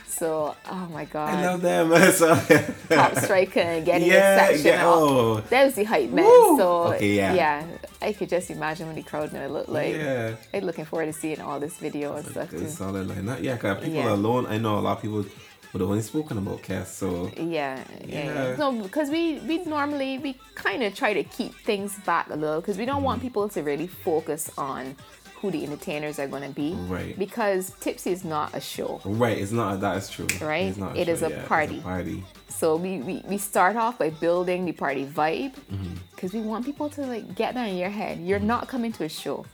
So, 0.07 0.55
oh 0.69 0.87
my 0.91 1.05
God 1.05 1.29
I 1.35 1.45
love 1.45 1.61
them. 1.61 1.89
so, 2.13 2.35
top 2.89 3.15
striker 3.17 3.81
getting 3.81 4.07
Yeah, 4.07 4.35
a 4.35 4.47
section 4.47 4.65
yeah, 4.67 4.83
oh. 4.85 5.41
That 5.49 5.65
was 5.65 5.75
the 5.75 5.83
hype 5.83 6.09
man. 6.09 6.25
Woo! 6.25 6.57
So 6.57 6.93
Okay, 6.93 7.15
yeah. 7.15 7.65
I 8.01 8.13
could 8.13 8.29
just 8.29 8.49
imagine 8.49 8.87
what 8.87 8.95
the 8.95 9.03
crowd 9.03 9.31
gonna 9.31 9.47
look 9.49 9.67
like. 9.67 9.93
yeah. 9.95 10.35
I'm 10.53 10.63
looking 10.63 10.85
forward 10.85 11.07
to 11.07 11.13
seeing 11.13 11.39
all 11.41 11.59
this 11.59 11.77
video 11.77 12.15
and 12.15 12.25
stuff 12.25 12.49
Good 12.49 12.61
too. 12.61 12.67
solid 12.69 13.07
lineup. 13.07 13.43
Yeah, 13.43 13.55
because 13.55 13.77
people 13.83 13.93
Yeah. 13.93 14.13
alone, 14.13 14.45
I 14.47 14.57
know 14.57 14.79
a 14.79 14.81
lot 14.81 14.97
of 14.97 15.01
people 15.01 15.25
would 15.73 15.81
have 15.81 15.89
only 15.89 16.01
spoken 16.01 16.37
about 16.37 16.61
Kes, 16.63 16.87
so 16.87 17.29
Yeah, 17.35 17.43
yeah, 17.43 17.83
yeah. 18.07 18.25
Yeah. 18.49 18.55
No, 18.57 18.71
because 18.71 19.09
we 19.09 19.39
we 19.47 19.63
normally 19.65 20.17
we 20.17 20.37
kind 20.55 20.81
of 20.83 20.95
try 20.95 21.13
to 21.13 21.23
keep 21.23 21.53
things 21.65 21.95
back 22.05 22.29
a 22.29 22.35
little 22.35 22.61
because 22.61 22.77
we 22.77 22.85
don't 22.85 23.03
want 23.03 23.19
Mm-hmm. 23.19 23.27
people 23.27 23.49
to 23.49 23.61
really 23.61 23.87
focus 23.87 24.49
on 24.57 24.95
who 25.41 25.51
the 25.51 25.63
entertainers 25.63 26.17
are 26.19 26.27
gonna 26.27 26.49
be. 26.49 26.73
Right. 26.73 27.17
Because 27.17 27.71
Tipsy 27.79 28.11
is 28.11 28.23
not 28.25 28.55
a 28.55 28.59
show. 28.61 29.01
right, 29.05 29.37
it's 29.37 29.51
not 29.51 29.79
that 29.81 29.97
is 29.97 30.09
true. 30.09 30.27
Right? 30.41 30.65
It's 30.65 30.77
not 30.77 30.97
It 30.97 31.05
true, 31.05 31.13
is 31.13 31.21
a 31.23 31.29
yeah, 31.29 31.35
it's 31.37 31.47
party. 31.47 31.79
party. 31.81 32.23
So 32.49 32.75
we, 32.75 32.99
we, 32.99 33.23
we 33.27 33.37
start 33.37 33.75
off 33.75 33.99
by 33.99 34.09
building 34.09 34.65
the 34.65 34.71
party 34.71 35.05
vibe 35.05 35.53
Mm-hmm. 35.71 35.93
because 36.15 36.33
we 36.33 36.41
want 36.41 36.65
people 36.65 36.89
to 36.89 37.01
like 37.05 37.35
get 37.35 37.53
that 37.53 37.67
in 37.69 37.77
your 37.77 37.89
head. 37.91 38.19
You're 38.19 38.39
not 38.39 38.67
coming 38.67 38.91
to 38.93 39.03
a 39.03 39.09
show. 39.09 39.45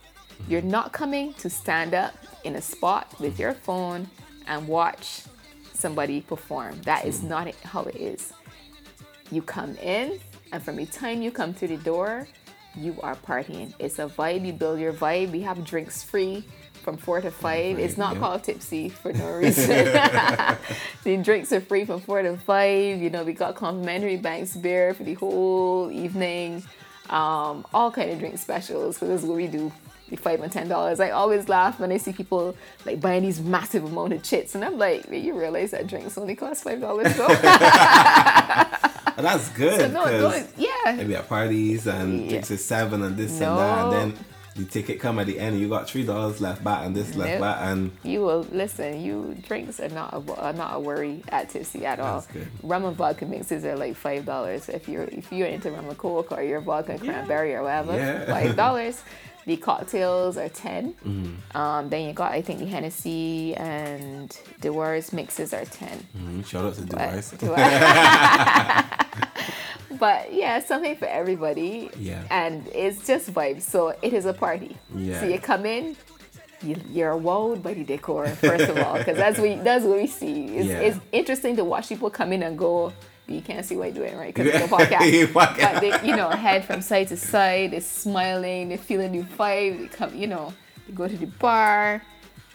You're 0.48 0.62
not 0.62 0.94
coming 0.94 1.34
to 1.36 1.50
stand 1.50 1.94
up 1.94 2.14
in 2.44 2.56
a 2.56 2.62
spot 2.62 3.14
with 3.20 3.38
your 3.40 3.54
phone 3.54 4.10
and 4.48 4.68
watch 4.68 5.24
somebody 5.74 6.22
perform. 6.22 6.80
That 6.84 7.06
is 7.06 7.24
not 7.24 7.54
how 7.64 7.84
it 7.84 7.96
is. 7.96 8.32
You 9.32 9.42
come 9.42 9.76
in, 9.78 10.20
and 10.52 10.62
from 10.64 10.76
the 10.78 10.86
time 10.86 11.22
you 11.22 11.32
come 11.32 11.54
to 11.56 11.68
the 11.68 11.78
door, 11.78 12.28
you 12.76 13.00
are 13.02 13.16
partying. 13.16 13.74
It's 13.80 14.00
a 14.00 14.08
vibe. 14.08 14.46
You 14.46 14.54
build 14.54 14.80
your 14.80 14.94
vibe. 14.94 15.32
We 15.32 15.42
have 15.42 15.64
drinks 15.64 16.04
free 16.04 16.44
from 16.84 16.98
four 16.98 17.22
to 17.22 17.32
five. 17.32 17.80
It's 17.80 17.98
not 17.98 18.14
yeah. 18.16 18.20
called 18.20 18.44
tipsy 18.44 18.90
for 18.90 19.14
no 19.14 19.32
reason. 19.34 19.70
the 21.04 21.18
drinks 21.18 21.52
are 21.52 21.62
free 21.62 21.86
from 21.86 22.02
four 22.02 22.22
to 22.22 22.38
five. 22.38 23.02
You 23.02 23.10
know, 23.10 23.24
we 23.24 23.34
got 23.34 23.56
complimentary 23.56 24.18
Banks 24.18 24.56
beer 24.56 24.94
for 24.94 25.04
the 25.04 25.14
whole 25.16 25.90
evening. 25.92 26.64
Um, 27.10 27.66
all 27.74 27.92
kind 27.92 28.12
of 28.12 28.20
drink 28.20 28.38
specials. 28.38 28.98
So 28.98 29.08
this 29.08 29.22
is 29.22 29.28
what 29.28 29.38
we 29.38 29.48
do. 29.48 29.72
The 30.10 30.18
five 30.18 30.42
and 30.42 30.52
ten 30.52 30.68
dollars. 30.68 31.00
I 31.00 31.12
always 31.12 31.48
laugh 31.50 31.80
when 31.80 31.92
I 31.92 31.98
see 31.98 32.12
people 32.12 32.56
like 32.86 33.00
buying 33.00 33.24
these 33.24 33.40
massive 33.40 33.86
amount 33.86 34.14
of 34.14 34.22
chits, 34.22 34.54
and 34.54 34.64
I'm 34.64 34.78
like, 34.78 35.10
"Wait, 35.10 35.24
you 35.24 35.34
realize 35.34 35.72
that 35.72 35.88
drinks 35.88 36.18
only 36.18 36.36
cost 36.36 36.64
five 36.66 36.82
dollars 36.82 37.16
though? 37.16 37.28
That's 39.18 39.50
good. 39.50 39.80
so 39.80 39.88
no, 39.88 40.06
no, 40.06 40.30
'cause 40.30 40.48
yeah. 40.86 40.92
maybe 40.94 41.16
at 41.16 41.28
parties 41.30 41.88
and 41.88 42.24
Yeah. 42.24 42.30
drinks 42.30 42.52
is 42.52 42.64
seven 42.64 43.02
and 43.04 43.18
this 43.18 43.40
No. 43.40 43.52
and 43.52 43.60
that, 43.60 43.84
and 43.84 43.94
then 44.16 44.26
the 44.56 44.66
ticket 44.66 45.00
come 45.00 45.18
at 45.18 45.26
the 45.26 45.40
end, 45.40 45.54
and 45.54 45.60
you 45.62 45.68
got 45.68 45.90
three 45.90 46.04
dollars 46.04 46.40
left 46.40 46.64
back 46.64 46.86
and 46.86 46.96
this 46.96 47.16
left 47.16 47.42
back, 47.42 47.58
and 47.62 47.92
You 48.04 48.22
will 48.22 48.46
listen. 48.52 49.02
You 49.02 49.36
drinks 49.48 49.80
are 49.80 49.90
not 49.90 50.14
a, 50.14 50.22
are 50.40 50.54
not 50.54 50.76
a 50.76 50.80
worry 50.80 51.24
at 51.30 51.50
Tipsy 51.50 51.86
at 51.88 52.00
all. 52.00 52.24
Rum 52.62 52.86
and 52.86 52.96
vodka 52.96 53.26
mixes 53.26 53.66
are 53.66 53.76
like 53.76 53.96
five 53.96 54.26
dollars. 54.26 54.70
If 54.70 54.88
you're 54.88 55.06
if 55.06 55.32
you're 55.32 55.48
into 55.48 55.72
rum 55.72 55.88
and 55.90 55.98
coke 55.98 56.32
or 56.32 56.44
your 56.44 56.62
vodka 56.62 56.92
and 56.94 57.02
cranberry 57.02 57.56
or 57.56 57.64
whatever, 57.64 57.94
Yeah. 57.96 58.26
five 58.26 58.56
dollars. 58.66 59.02
the 59.46 59.58
cocktails 59.58 60.38
are 60.38 60.48
10 60.48 60.94
Mm-hmm. 61.06 61.58
Um, 61.58 61.90
then 61.90 62.08
you 62.08 62.14
got 62.14 62.32
I 62.32 62.42
think 62.42 62.60
the 62.60 62.66
Hennessy 62.66 63.54
and 63.56 64.30
Dewar's 64.62 65.12
mixes 65.12 65.54
are 65.54 65.66
ten. 65.66 66.06
mm, 66.18 66.46
shout 66.46 66.64
out 66.66 66.76
to 66.76 66.82
Device. 66.86 67.34
but 70.00 70.34
yeah, 70.34 70.60
something 70.60 70.96
for 70.96 71.06
everybody. 71.06 71.90
Yeah. 71.98 72.24
And 72.30 72.68
it's 72.74 73.06
just 73.06 73.34
vibes. 73.34 73.62
So 73.64 73.90
it 74.02 74.14
is 74.14 74.26
a 74.26 74.34
party. 74.34 74.78
Yeah. 74.96 75.20
So 75.20 75.28
you 75.28 75.40
come 75.40 75.66
in, 75.66 75.96
you, 76.62 76.76
you're 76.90 77.16
wowed 77.16 77.62
by 77.62 77.74
the 77.74 77.84
decor 77.84 78.28
first 78.28 78.70
of 78.70 78.78
all, 78.78 78.98
because 78.98 79.18
that's 79.18 79.38
what 79.40 79.50
we, 79.50 79.56
that's 79.56 79.84
what 79.86 79.98
we 79.98 80.08
see. 80.08 80.46
It's, 80.58 80.68
Yeah. 80.68 80.80
it's 80.80 81.00
interesting 81.12 81.56
to 81.58 81.64
watch 81.64 81.90
people 81.90 82.10
come 82.10 82.34
in 82.34 82.44
and 82.44 82.58
go. 82.58 82.94
But 83.26 83.36
you 83.36 83.42
can't 83.42 83.66
see 83.66 83.78
what 83.78 83.94
you're 83.96 84.06
doing, 84.06 84.18
right? 84.18 84.34
Because 84.36 84.54
it's 84.54 84.66
a 84.66 84.68
podcast. 84.68 85.34
but 85.34 85.56
they, 85.80 86.08
you 86.08 86.16
know, 86.16 86.30
head 86.30 86.66
from 86.66 86.82
side 86.82 87.08
to 87.08 87.16
side. 87.18 87.72
They're 87.72 87.80
smiling. 87.80 88.68
They're 88.70 88.78
feeling 88.78 89.14
the 89.14 89.24
vibe. 89.24 89.80
They 89.80 89.88
come, 89.88 90.14
you 90.14 90.28
know, 90.28 90.54
they 90.88 90.94
go 90.94 91.08
to 91.08 91.16
the 91.16 91.28
bar. 91.28 92.02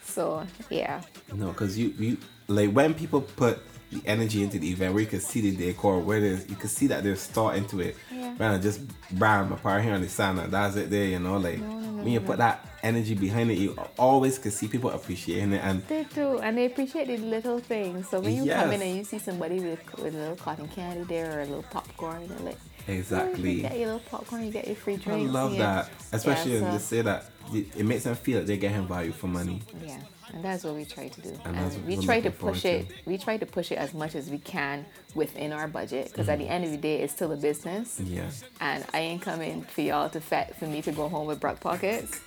So 0.04 0.46
yeah, 0.70 1.00
No, 1.32 1.48
because 1.48 1.78
you 1.78 1.88
you 1.98 2.16
like 2.48 2.70
when 2.72 2.92
people 2.94 3.20
put 3.20 3.60
the 3.90 4.02
energy 4.06 4.42
into 4.42 4.58
the 4.58 4.70
event, 4.70 4.92
where 4.94 5.02
you 5.02 5.08
can 5.08 5.20
see 5.20 5.40
the 5.40 5.56
decor, 5.56 5.98
where 6.00 6.20
there's 6.20 6.48
you 6.48 6.56
can 6.56 6.68
see 6.68 6.86
that 6.88 7.02
there's 7.02 7.24
thought 7.26 7.56
into 7.56 7.80
it. 7.80 7.96
Yeah. 8.12 8.34
Rather 8.38 8.58
just 8.58 8.80
bam 9.18 9.52
apart 9.52 9.82
here 9.82 9.94
on 9.94 10.00
the 10.02 10.08
sand 10.08 10.38
and 10.40 10.52
that's 10.52 10.76
it 10.76 10.90
there, 10.90 11.06
you 11.06 11.18
know. 11.18 11.38
Like 11.38 11.58
No, 11.58 11.66
no, 11.80 11.90
no, 11.90 12.02
when 12.02 12.12
you 12.12 12.20
put 12.20 12.38
that 12.38 12.66
energy 12.82 13.14
behind 13.14 13.50
it, 13.50 13.58
you 13.58 13.76
always 13.98 14.38
can 14.38 14.50
see 14.50 14.68
people 14.68 14.90
appreciating 14.90 15.52
it 15.52 15.62
and 15.64 15.82
They 15.88 16.04
do, 16.14 16.38
and 16.38 16.56
they 16.56 16.66
appreciate 16.66 17.06
the 17.08 17.16
little 17.18 17.58
things. 17.58 18.08
So 18.08 18.20
when 18.20 18.34
you 18.36 18.50
come 18.52 18.72
in 18.72 18.82
and 18.82 18.96
you 18.96 19.04
see 19.04 19.18
somebody 19.18 19.60
with, 19.60 19.80
with 19.98 20.14
a 20.14 20.18
little 20.18 20.36
cotton 20.36 20.68
candy 20.68 21.02
there 21.04 21.38
or 21.38 21.40
a 21.42 21.46
little 21.46 21.64
popcorn, 21.64 22.28
they're 22.28 22.38
like, 22.40 22.58
"Oh, 22.88 22.92
exactly. 22.92 23.52
you 23.52 23.62
get 23.62 23.78
your 23.78 23.86
little 23.86 24.00
popcorn, 24.10 24.44
you 24.44 24.52
get 24.52 24.66
your 24.66 24.76
free 24.76 24.96
drink. 24.96 25.28
I 25.28 25.32
love 25.32 25.56
that, 25.56 25.90
especially 26.12 26.54
Yeah, 26.54 26.60
when 26.62 26.72
they 26.72 26.78
say 26.78 27.02
that 27.02 27.24
it 27.52 27.66
it 27.76 27.84
makes 27.86 28.04
them 28.04 28.14
feel 28.14 28.38
that 28.40 28.46
they're 28.46 28.56
getting 28.58 28.86
value 28.86 29.12
for 29.12 29.26
money. 29.28 29.62
Yeah, 29.84 29.98
and 30.32 30.44
that's 30.44 30.64
what 30.64 30.74
we 30.74 30.84
try 30.84 31.08
to 31.08 31.20
do. 31.20 31.32
And 31.44 31.56
And, 31.56 31.86
we 31.86 31.96
try 32.04 32.20
to 32.20 32.30
push 32.30 32.64
it. 32.64 32.86
We 33.06 33.18
try 33.18 33.36
to 33.36 33.46
push 33.46 33.72
it 33.72 33.78
as 33.78 33.94
much 33.94 34.14
as 34.14 34.28
we 34.30 34.38
can 34.38 34.84
within 35.14 35.52
our 35.52 35.68
budget, 35.68 36.08
because 36.10 36.26
Mm. 36.26 36.32
at 36.32 36.38
the 36.38 36.48
end 36.48 36.64
of 36.64 36.70
the 36.70 36.76
day, 36.76 37.00
it's 37.02 37.12
still 37.12 37.32
a 37.32 37.36
business. 37.36 38.00
Yeah. 38.00 38.22
And 38.60 38.84
I 38.92 38.98
ain't 39.00 39.22
coming 39.22 39.62
for 39.62 39.80
y'all 39.80 40.08
to 40.10 40.20
fat 40.20 40.56
for 40.58 40.66
me 40.66 40.82
to 40.82 40.92
go 40.92 41.08
home 41.08 41.26
with 41.26 41.40
broke 41.40 41.60
pockets. 41.60 42.20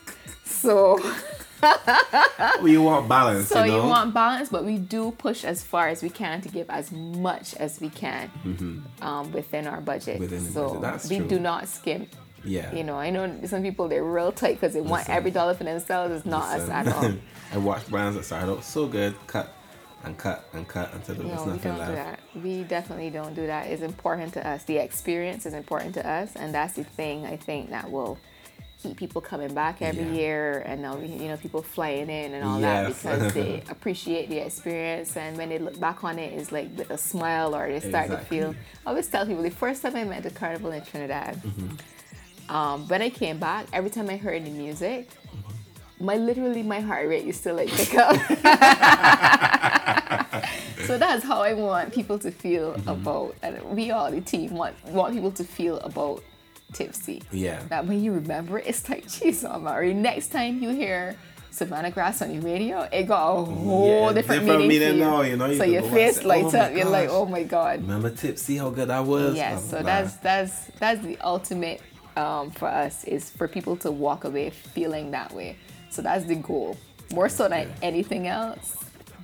So 0.43 1.00
we 2.62 2.77
want 2.77 3.08
balance. 3.08 3.48
So 3.48 3.63
you, 3.63 3.72
know? 3.72 3.84
you 3.84 3.89
want 3.89 4.13
balance, 4.13 4.50
but 4.50 4.65
we 4.65 4.77
do 4.77 5.12
push 5.12 5.43
as 5.43 5.63
far 5.63 5.88
as 5.88 6.01
we 6.01 6.10
can 6.10 6.41
to 6.41 6.50
give 6.50 6.70
as 6.70 6.91
much 6.91 7.55
as 7.55 7.79
we 7.79 7.89
can 7.89 8.29
um, 9.01 9.31
within 9.31 9.67
our 9.67 9.81
budget. 9.81 10.15
Mm-hmm. 10.15 10.22
Within 10.22 10.51
so 10.53 10.67
budget, 10.67 10.81
that's 10.81 11.10
we 11.10 11.17
true. 11.20 11.27
do 11.27 11.39
not 11.39 11.67
skimp. 11.67 12.10
Yeah. 12.43 12.74
You 12.74 12.83
know, 12.83 12.95
I 12.98 13.10
know 13.10 13.39
some 13.45 13.62
people 13.63 13.88
they're 13.88 14.03
real 14.03 14.31
tight 14.31 14.55
because 14.60 14.74
they 14.74 14.81
want 14.81 15.10
every 15.10 15.31
dollar 15.31 15.53
for 15.53 15.63
themselves. 15.63 16.13
It's 16.15 16.25
not 16.25 16.43
us 16.60 16.69
at 16.69 16.88
all. 16.88 17.12
I 17.53 17.57
watched 17.57 17.89
brands 17.89 18.15
that 18.15 18.24
started 18.24 18.51
out 18.51 18.63
so 18.63 18.88
good, 18.88 19.15
cut 19.27 19.53
and 20.03 20.17
cut 20.17 20.48
and 20.53 20.67
cut 20.67 20.93
until 20.93 21.15
there 21.15 21.27
was 21.27 21.45
No, 21.45 21.51
we 21.53 21.57
don't 21.60 21.77
left. 21.77 21.91
do 21.91 21.95
that. 21.95 22.19
We 22.43 22.63
definitely 22.63 23.10
don't 23.12 23.36
do 23.36 23.45
that. 23.48 23.67
It's 23.67 23.81
important 23.83 24.33
to 24.33 24.48
us. 24.48 24.63
The 24.63 24.77
experience 24.77 25.45
is 25.45 25.53
important 25.53 25.93
to 25.95 26.07
us, 26.10 26.36
and 26.36 26.53
that's 26.53 26.74
the 26.74 26.83
thing 26.83 27.25
I 27.25 27.38
think 27.38 27.69
that 27.69 27.91
will 27.91 28.17
keep 28.81 28.98
people 28.98 29.21
coming 29.21 29.53
back 29.53 29.79
every 29.83 30.05
Yeah. 30.05 30.12
year, 30.13 30.63
and 30.65 30.81
now 30.81 30.98
you 30.98 31.27
know 31.27 31.38
people 31.38 31.62
flying 31.62 32.10
in 32.10 32.33
and 32.33 32.43
all 32.43 32.60
Yes. 32.60 33.03
that 33.03 33.19
because 33.19 33.33
they 33.33 33.62
appreciate 33.69 34.27
the 34.29 34.39
experience, 34.39 35.15
and 35.15 35.38
when 35.38 35.50
they 35.50 35.60
look 35.60 35.79
back 35.79 36.03
on 36.03 36.17
it, 36.17 36.33
it's 36.33 36.51
like 36.51 36.69
with 36.75 36.89
a 36.89 36.98
smile 36.98 37.53
or 37.55 37.67
they 37.71 37.79
start 37.79 38.10
to 38.10 38.17
feel. 38.17 38.55
I 38.86 38.89
always 38.89 39.05
tell 39.07 39.24
people 39.27 39.43
the 39.43 39.51
first 39.51 39.83
time 39.83 39.95
I 39.95 40.03
went 40.05 40.24
to 40.24 40.31
Carnival 40.31 40.71
in 40.71 40.81
Trinidad. 40.83 41.36
Mm-hmm. 41.43 41.75
Um, 42.51 42.86
when 42.89 43.01
I 43.01 43.10
came 43.10 43.38
back, 43.39 43.67
every 43.72 43.89
time 43.89 44.10
I 44.10 44.17
heard 44.17 44.43
the 44.46 44.50
music, 44.51 45.10
my 46.01 46.17
literally 46.17 46.63
my 46.63 46.81
heart 46.81 47.08
rate 47.08 47.24
used 47.25 47.43
to 47.43 47.53
like 47.53 47.70
pick 47.70 47.96
up. 47.96 48.15
so 50.86 50.98
that's 50.98 51.24
how 51.24 51.41
I 51.41 51.53
want 51.53 51.93
people 51.93 52.17
to 52.20 52.31
feel 52.31 52.74
Mm-hmm. 52.74 52.89
about, 52.89 53.36
and 53.41 53.62
we 53.75 53.91
all 53.91 54.12
the 54.12 54.22
team 54.22 54.51
want 54.55 54.75
want 54.88 55.13
people 55.13 55.31
to 55.31 55.43
feel 55.43 55.77
about 55.79 56.24
Tipsy. 56.74 57.22
Yeah. 57.31 57.62
That 57.70 57.86
when 57.86 58.03
you 58.03 58.12
remember 58.13 58.60
it, 58.60 58.67
it's 58.67 58.88
like, 58.89 59.10
geez, 59.12 59.43
Amari, 59.46 59.93
next 59.93 60.27
time 60.29 60.62
you 60.63 60.70
hear 60.70 61.15
Savannah 61.51 61.91
Grass 61.91 62.22
on 62.22 62.34
your 62.34 62.41
radio, 62.43 62.81
it 62.91 63.03
got 63.03 63.31
a 63.34 63.43
whole 63.46 63.88
Yeah, 64.08 64.13
different, 64.13 64.41
different 64.41 64.67
meaning, 64.67 64.70
meaning 64.70 64.89
for 64.89 64.93
you. 64.96 65.00
now, 65.01 65.22
you 65.22 65.38
know, 65.38 65.46
you 65.48 65.58
so 65.58 65.63
your 65.65 65.84
face 65.84 66.24
lights 66.24 66.53
"Oh 66.55 66.60
up. 66.60 66.74
You're 66.75 66.86
like, 66.86 67.10
oh 67.10 67.25
my 67.25 67.43
god. 67.43 67.81
Remember 67.81 68.10
Tipsy, 68.10 68.58
how 68.58 68.70
good 68.70 68.88
that 68.89 69.05
was? 69.05 69.36
Yes, 69.36 69.62
Blah, 69.62 69.70
so 69.70 69.77
blah, 69.84 69.86
that's 69.86 70.15
that's 70.17 70.65
that's 70.79 71.01
the 71.05 71.17
ultimate 71.22 71.81
um, 72.18 72.51
for 72.51 72.68
us 72.68 73.03
is 73.06 73.30
for 73.30 73.48
people 73.48 73.75
to 73.77 73.91
walk 73.91 74.24
away 74.24 74.50
feeling 74.50 75.12
that 75.12 75.32
way. 75.34 75.58
So 75.89 76.01
that's 76.01 76.25
the 76.25 76.36
goal. 76.36 76.77
More 77.13 77.30
so 77.30 77.48
than 77.50 77.68
Okay. 77.68 77.74
anything 77.82 78.27
else, 78.27 78.77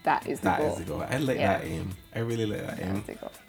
that 0.04 0.28
is 0.28 0.40
the 0.40 0.46
That 0.46 0.60
goal. 0.60 0.72
is 0.74 0.78
the 0.80 0.84
goal. 0.84 1.04
I 1.10 1.18
like 1.18 1.38
Yeah. 1.38 1.58
that 1.60 1.66
aim. 1.68 1.96
I 2.16 2.20
really 2.20 2.46
like 2.46 2.66
that 2.68 2.80
aim. 2.82 3.04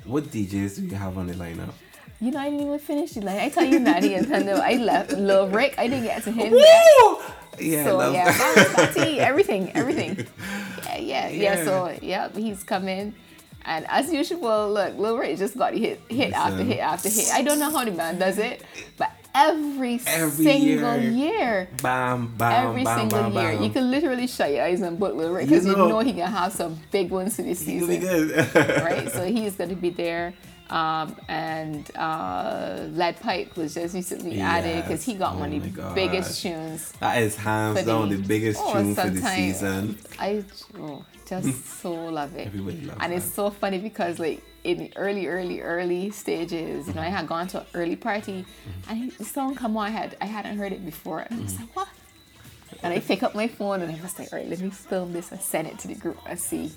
What 0.05 0.25
DJs 0.31 0.77
do 0.77 0.83
you 0.87 0.95
have 0.97 1.19
on 1.19 1.27
the 1.27 1.35
lineup? 1.35 1.73
You 2.21 2.33
know, 2.33 2.41
I 2.41 2.51
didn't 2.51 2.67
even 2.67 2.79
finish 2.81 3.17
it. 3.17 3.23
Like 3.25 3.39
I 3.41 3.49
tell 3.49 3.65
you, 3.65 3.79
Natty 3.79 4.15
and 4.15 4.27
Thunder, 4.27 4.55
I 4.61 4.75
left 4.75 5.13
Lil 5.13 5.49
Rick. 5.49 5.77
I 5.79 5.87
didn't 5.87 6.05
get 6.05 6.23
to 6.25 6.33
him. 6.33 6.53
yet. 6.55 6.85
Woo! 7.03 7.19
Yeah, 7.61 7.85
So 7.85 7.97
love 7.97 8.15
yeah, 8.15 8.37
Balance 8.39 8.75
Batty, 8.95 9.21
everything, 9.21 9.73
everything. 9.75 10.27
Yeah, 10.89 10.97
yeah, 10.99 11.29
yeah. 11.29 11.43
Yeah. 11.59 11.65
So 11.65 11.99
yeah, 12.03 12.29
he's 12.35 12.63
coming. 12.65 13.15
And 13.65 13.85
as 13.89 14.11
usual, 14.13 14.73
look, 14.73 14.97
Lil 14.97 15.17
Ray 15.19 15.37
just 15.37 15.57
got 15.59 15.75
hit, 15.75 16.01
hit 16.09 16.33
after 16.33 16.63
hit 16.65 16.79
after 16.81 17.09
hit. 17.09 17.29
I 17.33 17.43
don't 17.43 17.59
know 17.61 17.71
how 17.71 17.85
the 17.85 17.91
man 17.93 18.19
does 18.19 18.39
it, 18.39 18.63
but 18.97 19.11
every, 19.35 20.01
Every 20.07 20.45
single 20.45 20.97
year. 20.99 21.11
year, 21.11 21.69
Bam, 21.83 22.35
bam, 22.37 22.69
every 22.69 22.85
bam, 22.85 22.99
single 23.11 23.31
bam, 23.31 23.33
year, 23.33 23.53
bam. 23.55 23.63
you 23.63 23.71
can 23.71 23.91
literally 23.91 24.27
shut 24.27 24.51
your 24.53 24.65
eyes 24.65 24.81
and 24.81 24.99
book 24.99 25.15
Ray 25.17 25.43
You 25.45 25.49
because 25.49 25.67
you, 25.67 25.77
know. 25.77 25.89
know 25.89 26.01
he 26.01 26.13
can 26.13 26.31
have 26.31 26.53
some 26.53 26.79
big 26.91 27.11
ones 27.11 27.37
this 27.37 27.61
season, 27.61 28.31
right? 28.55 29.11
So 29.11 29.25
he's 29.25 29.57
going 29.57 29.71
to 29.71 29.77
be 29.77 29.91
there. 29.91 30.35
Um, 30.71 31.17
and 31.29 31.91
uh, 31.97 32.81
Leadpipe 32.91 33.57
was 33.57 33.73
just 33.75 33.95
recently 33.95 34.39
added 34.41 34.85
because 34.85 35.03
he 35.03 35.15
got 35.15 35.37
Oh 35.37 35.39
one 35.39 35.55
of 35.55 35.63
the 35.75 35.83
biggest 35.95 36.43
tunes 36.43 36.93
that 37.01 37.23
is 37.23 37.37
hands 37.37 37.85
down 37.85 38.11
the, 38.11 38.17
the- 38.17 38.29
biggest 38.29 38.61
oh, 38.63 38.75
tune 38.75 38.95
for 38.95 39.09
the 39.09 39.21
season. 39.21 39.99
I 40.19 40.45
oh, 40.79 41.05
just 41.27 41.65
so 41.81 41.93
love 41.93 42.35
it. 42.37 42.47
Everybody 42.49 42.83
loves 42.83 42.99
and 43.01 43.15
it's 43.15 43.25
so 43.33 43.49
funny 43.51 43.79
because 43.79 44.19
like 44.19 44.43
in 44.69 44.79
the 44.79 44.93
early, 44.97 45.27
early, 45.27 45.61
early 45.63 46.11
stages, 46.11 46.87
you 46.89 46.93
know, 46.95 47.01
I 47.01 47.07
had 47.19 47.27
gone 47.27 47.47
to 47.49 47.61
an 47.61 47.67
early 47.75 47.97
party 47.97 48.45
and 48.89 49.11
the 49.13 49.25
song 49.25 49.55
come 49.55 49.77
on, 49.79 49.87
I 49.87 49.91
had 49.91 50.17
I 50.21 50.27
hadn't 50.27 50.59
heard 50.59 50.73
it 50.73 50.85
before, 50.85 51.21
and 51.21 51.41
I 51.41 51.43
was 51.43 51.59
like, 51.59 51.75
what? 51.75 51.89
And 52.83 52.93
I 52.93 53.01
pick 53.01 53.23
up 53.23 53.35
my 53.35 53.49
phone 53.49 53.81
and 53.83 53.91
I 53.91 53.99
was 54.03 54.19
like, 54.19 54.31
all 54.33 54.39
right, 54.39 54.49
let 54.49 54.61
me 54.61 54.71
film 54.71 55.13
this 55.13 55.33
and 55.33 55.41
send 55.41 55.67
it 55.69 55.79
to 55.81 55.89
the 55.89 55.95
group 55.95 56.19
and 56.27 56.39
see. 56.39 56.71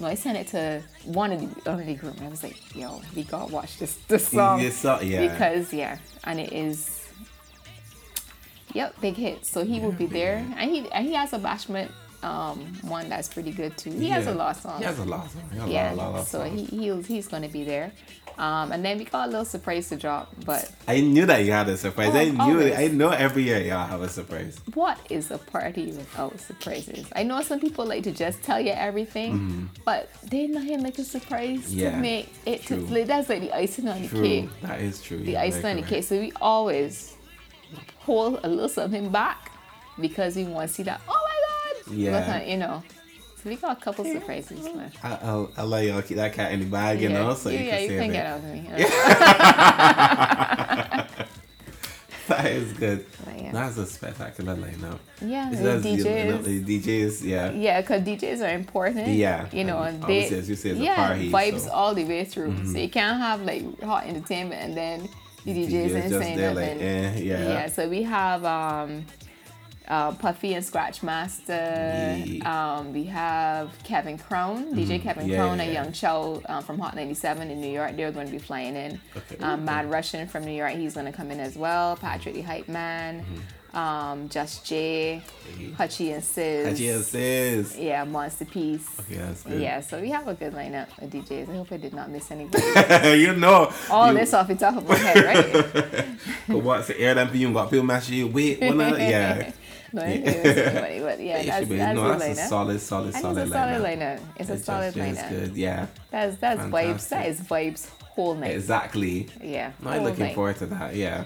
No, 0.00 0.08
I 0.08 0.14
sent 0.14 0.36
it 0.36 0.48
to 0.48 0.82
one 1.04 1.30
of 1.32 1.38
the 1.40 1.70
one 1.70 1.80
of 1.80 1.86
the 1.86 1.94
group 1.94 2.16
and 2.18 2.26
I 2.26 2.30
was 2.30 2.42
like, 2.42 2.58
yo, 2.74 3.00
we 3.14 3.22
gotta 3.22 3.52
watch 3.52 3.78
this 3.78 3.94
this 4.08 4.26
song. 4.28 4.60
You 4.60 4.70
saw- 4.72 5.00
yeah. 5.00 5.20
Because 5.28 5.72
yeah, 5.72 5.98
and 6.24 6.40
it 6.40 6.52
is 6.52 7.06
Yep, 8.74 9.00
big 9.00 9.14
hit. 9.14 9.46
So 9.46 9.64
he 9.64 9.80
will 9.80 9.92
be 9.92 10.06
there, 10.06 10.44
and 10.58 10.70
he 10.70 10.90
and 10.90 11.06
he 11.06 11.14
has 11.14 11.32
a 11.32 11.38
bashment 11.38 11.90
um, 12.26 12.58
one 12.82 13.08
that's 13.08 13.28
pretty 13.28 13.52
good 13.52 13.72
too. 13.78 13.90
He 13.90 14.08
has 14.10 14.26
a 14.26 14.34
lot 14.34 14.56
of 14.56 14.62
songs. 14.62 14.78
He 14.80 14.84
has 14.84 14.98
a 14.98 15.04
lot 15.04 15.26
of 15.26 15.30
songs. 15.32 15.70
Yeah, 15.70 15.92
lot, 15.92 16.12
lot 16.12 16.20
of 16.20 16.26
so 16.28 16.38
songs. 16.44 16.70
he 16.70 16.76
he's, 16.92 17.06
he's 17.06 17.28
going 17.28 17.42
to 17.42 17.48
be 17.48 17.64
there. 17.64 17.92
Um, 18.38 18.70
and 18.72 18.84
then 18.84 18.98
we 18.98 19.04
got 19.04 19.28
a 19.28 19.30
little 19.30 19.46
surprise 19.46 19.88
to 19.88 19.96
drop. 19.96 20.30
But 20.44 20.70
I 20.86 21.00
knew 21.00 21.24
that 21.24 21.38
you 21.44 21.52
had 21.52 21.68
a 21.70 21.76
surprise. 21.76 22.10
Oh, 22.14 22.18
I 22.18 22.24
knew 22.28 22.38
always. 22.58 22.72
it. 22.72 22.78
I 22.78 22.86
know 22.88 23.08
every 23.10 23.44
year 23.44 23.60
y'all 23.62 23.86
have 23.86 24.02
a 24.02 24.08
surprise. 24.10 24.58
what 24.74 24.98
is 25.08 25.30
a 25.30 25.38
party 25.38 25.86
without 25.92 26.38
surprises? 26.40 27.06
I 27.16 27.22
know 27.22 27.40
some 27.40 27.60
people 27.60 27.86
like 27.86 28.02
to 28.04 28.12
just 28.12 28.42
tell 28.42 28.60
you 28.60 28.72
everything, 28.72 29.70
but 29.86 30.10
they 30.24 30.48
not 30.48 30.64
here 30.64 30.78
like 30.78 30.98
a 30.98 31.04
surprise 31.04 31.60
Mm-hmm. 31.70 31.78
Yeah, 31.78 31.90
to 31.92 31.96
make 31.96 32.28
it. 32.44 32.60
To, 32.66 32.76
true. 32.76 32.86
like, 32.94 33.06
that's 33.06 33.28
like 33.30 33.40
the 33.40 33.52
icing 33.56 33.88
on 33.88 34.02
the 34.02 34.08
True. 34.08 34.22
cake. 34.22 34.50
That 34.62 34.80
is 34.82 35.00
true. 35.02 35.18
The 35.18 35.30
You're 35.32 35.40
icing 35.40 35.64
on 35.64 35.76
the 35.76 35.82
cake. 35.82 36.04
So 36.04 36.18
we 36.18 36.32
always 36.40 37.14
hold 38.00 38.40
a 38.44 38.48
little 38.48 38.68
something 38.68 39.08
back 39.10 39.50
because 39.98 40.36
we 40.36 40.44
want 40.44 40.68
to 40.68 40.74
see 40.74 40.82
that. 40.82 41.00
Oh! 41.08 41.25
Yeah. 41.90 42.12
Look 42.18 42.28
at- 42.28 42.46
you 42.48 42.56
know. 42.56 42.82
So 43.42 43.50
we 43.50 43.56
got 43.56 43.78
a 43.78 43.80
couple 43.80 44.04
surprises. 44.04 44.64
man. 44.74 44.90
I- 45.02 45.18
I'll, 45.22 45.50
I'll 45.56 45.66
let 45.66 45.84
y'all 45.84 46.02
keep 46.02 46.16
that 46.16 46.32
cat 46.32 46.52
in 46.52 46.60
the 46.60 46.66
bag, 46.66 47.00
you 47.00 47.08
yeah, 47.10 47.22
know, 47.22 47.34
so 47.34 47.48
yeah, 47.50 47.60
you 47.60 47.66
yeah, 47.66 47.72
can 47.76 47.82
you 47.82 47.88
save 47.88 48.00
can 48.00 48.12
get 48.12 48.26
out 48.26 48.38
of 48.38 48.44
me. 48.44 48.60
you 48.60 48.68
know. 48.70 48.76
That 52.28 52.46
is 52.46 52.72
good. 52.72 53.06
Yeah. 53.36 53.52
That's 53.52 53.76
a 53.78 53.86
spectacular 53.86 54.56
lineup. 54.56 54.98
Yeah, 55.24 55.48
It's 55.52 55.60
the 55.60 55.80
just 55.80 55.82
the 55.84 55.96
DJs. 56.10 56.64
The 56.64 56.80
DJs, 56.80 57.22
yeah. 57.22 57.50
Yeah, 57.52 57.80
because 57.80 58.02
DJs 58.02 58.44
are 58.44 58.52
important. 58.52 59.06
Yeah, 59.08 59.46
You 59.52 59.62
know, 59.62 59.80
and 59.82 60.02
and 60.02 60.10
they, 60.10 60.28
as 60.30 60.48
you 60.48 60.56
say, 60.56 60.70
it's 60.70 60.80
a 60.80 60.82
yeah, 60.82 61.06
party, 61.06 61.30
vibes 61.30 61.60
so- 61.66 61.70
all 61.70 61.94
the 61.94 62.04
way 62.04 62.24
through. 62.24 62.66
So 62.66 62.78
you 62.78 62.88
can't 62.90 63.20
have 63.20 63.42
like 63.42 63.80
hot 63.80 64.06
entertainment 64.06 64.60
and 64.60 64.76
then 64.76 65.08
the 65.44 65.52
DJs 65.52 65.68
DJs 65.70 65.94
ain't 65.94 66.08
just 66.10 66.20
saying 66.20 66.36
there 66.36 66.52
nothing. 66.54 66.78
like, 66.78 66.84
eh, 66.84 67.18
yeah. 67.20 67.48
Yeah, 67.48 67.66
so 67.68 67.88
we 67.88 68.02
have 68.02 68.44
um, 68.44 69.06
uh, 69.88 70.12
Puffy 70.12 70.54
and 70.54 70.64
Scratch 70.64 71.02
Master. 71.02 72.22
Yeah. 72.24 72.76
Um, 72.78 72.92
we 72.92 73.04
have 73.04 73.70
Kevin 73.84 74.18
DJ 74.18 75.02
Kevin 75.02 75.16
Mm-hmm. 75.16 75.30
Yeah, 75.30 75.36
Crown, 75.36 75.58
yeah, 75.58 75.64
and 75.64 75.72
yeah. 75.72 75.82
Young 75.82 75.92
Chow 75.92 76.42
um, 76.48 76.62
from 76.62 76.78
Hot 76.78 76.94
97 76.94 77.50
in 77.50 77.60
New 77.60 77.70
York. 77.70 77.96
They're 77.96 78.12
going 78.12 78.26
to 78.26 78.32
be 78.32 78.38
flying 78.38 78.76
in. 78.76 79.00
Okay. 79.16 79.42
Um, 79.42 79.64
Mad 79.64 79.90
Russian 79.90 80.28
from 80.28 80.44
New 80.44 80.52
York, 80.52 80.72
he's 80.72 80.94
going 80.94 81.06
to 81.06 81.12
come 81.12 81.30
in 81.30 81.40
as 81.40 81.56
well. 81.56 81.96
Patrick 81.96 82.34
the 82.34 82.42
Hype 82.42 82.68
Man, 82.68 83.24
um, 83.74 84.28
Just 84.28 84.64
J. 84.64 85.22
Hutchie 85.76 86.14
and 86.14 86.24
Sis. 86.24 86.80
Hutchie 86.80 86.94
and 86.94 87.04
Sis. 87.04 87.76
Yeah, 87.78 88.04
Monster 88.04 88.44
Piece. 88.44 88.98
Okay, 89.00 89.16
that's 89.16 89.42
good. 89.42 89.60
Yeah, 89.60 89.80
so 89.80 90.00
we 90.00 90.10
have 90.10 90.26
a 90.28 90.34
good 90.34 90.54
lineup 90.54 90.88
of 91.02 91.10
DJs. 91.10 91.48
I 91.48 91.56
hope 91.56 91.72
I 91.72 91.76
did 91.76 91.94
not 91.94 92.10
miss 92.10 92.30
anybody. 92.30 92.64
you 93.20 93.34
know. 93.34 93.72
All 93.90 94.12
you, 94.12 94.18
this 94.18 94.34
off 94.34 94.48
the 94.48 94.54
top 94.54 94.76
of 94.76 94.88
my 94.88 94.96
head, 94.96 95.24
right? 95.24 96.06
But 96.48 96.58
what's 96.58 96.88
the 96.88 96.98
air 97.00 97.26
for 97.26 97.36
you? 97.36 97.52
Got 97.52 97.70
people 97.70 97.84
match 97.84 98.08
you. 98.08 98.28
Wait, 98.28 98.60
what? 98.60 98.98
Yeah. 99.00 99.52
No, 99.96 100.02
I 100.02 100.16
didn't 100.18 100.42
miss 100.42 100.56
anybody, 100.58 101.00
but 101.00 101.20
yeah, 101.20 101.38
It 101.38 101.46
that's, 101.46 101.58
should 101.60 101.68
be- 101.70 101.76
that's 101.76 101.96
no, 101.96 102.12
the 102.12 102.18
that's 102.18 102.38
a 102.40 102.46
solid, 102.48 102.80
solid, 102.80 103.14
And 103.14 103.22
solid 103.22 103.38
it's 103.38 103.50
a 103.50 103.54
solid 103.54 103.82
lineup. 103.82 104.20
It's 104.36 104.50
a 104.50 104.52
It's 104.54 104.64
solid 104.64 104.96
it's 104.96 105.20
lineup. 105.20 105.28
good. 105.30 105.56
Yeah. 105.56 105.86
That's 106.10 106.36
that's 106.38 106.60
vibes. 106.62 107.08
That 107.08 107.26
is 107.30 107.40
vibes 107.40 107.88
whole 108.14 108.34
night. 108.34 108.54
Exactly. 108.54 109.28
Yeah. 109.42 109.72
No, 109.82 109.90
I'm 109.90 110.04
looking 110.04 110.24
night. 110.26 110.34
forward 110.34 110.56
to 110.58 110.66
that. 110.66 110.94
Yeah. 110.94 111.24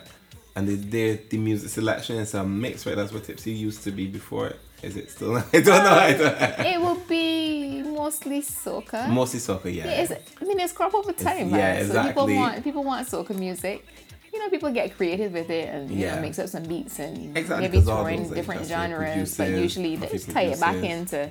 And 0.56 0.66
the, 0.68 0.74
the 0.94 1.20
the 1.30 1.38
music 1.38 1.70
selection 1.70 2.16
is 2.16 2.34
a 2.34 2.44
mix, 2.44 2.84
right? 2.86 2.96
That's 2.96 3.12
what 3.12 3.24
Tipsy 3.24 3.52
used 3.52 3.84
to 3.84 3.90
be 3.92 4.06
before. 4.06 4.52
Is 4.82 4.96
it 4.96 5.10
still? 5.10 5.36
I 5.52 5.60
don't 5.60 5.66
know. 5.66 5.90
I 6.08 6.12
don't, 6.14 6.42
um, 6.60 6.66
It 6.72 6.80
will 6.80 7.00
be 7.08 7.82
mostly 7.82 8.40
soca. 8.42 9.08
Mostly 9.08 9.38
soca, 9.38 9.66
yeah. 9.66 9.84
Yeah, 9.86 10.02
it's, 10.02 10.12
I 10.40 10.44
mean, 10.44 10.58
it's 10.58 10.72
crop 10.72 10.94
over 10.94 11.12
time, 11.12 11.50
yeah, 11.50 11.56
man. 11.84 11.86
So 11.90 12.02
people 12.06 12.26
want 12.26 12.64
people 12.64 12.82
want 12.82 13.06
soca 13.06 13.34
music. 13.38 13.86
You 14.32 14.38
know, 14.38 14.48
people 14.48 14.70
get 14.72 14.96
creative 14.96 15.32
with 15.32 15.50
it 15.50 15.68
and 15.74 15.90
you 15.90 16.06
Yeah. 16.06 16.14
know 16.16 16.22
mix 16.22 16.38
up 16.38 16.48
some 16.48 16.62
beats 16.64 16.98
and 17.00 17.36
Exactly, 17.36 17.68
maybe 17.68 17.80
throw 17.80 18.06
in 18.06 18.32
different 18.32 18.60
that's 18.60 18.70
genres, 18.70 19.36
but 19.36 19.48
usually 19.50 19.96
they 19.96 20.06
just 20.08 20.30
tie 20.30 20.42
it 20.42 20.60
back 20.60 20.76
into 20.76 21.28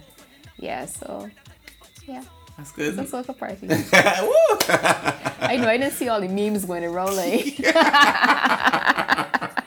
yeah. 0.57 0.85
So 0.85 1.29
yeah, 2.05 2.23
That's 2.57 2.71
good. 2.73 2.99
it's 2.99 3.13
a 3.13 3.23
soca 3.23 3.37
party. 3.37 3.67
I 5.41 5.55
know 5.57 5.69
I 5.69 5.77
didn't 5.77 5.93
see 5.93 6.09
all 6.09 6.19
the 6.19 6.27
memes 6.27 6.65
going 6.65 6.83
around 6.83 7.15
like 7.15 7.59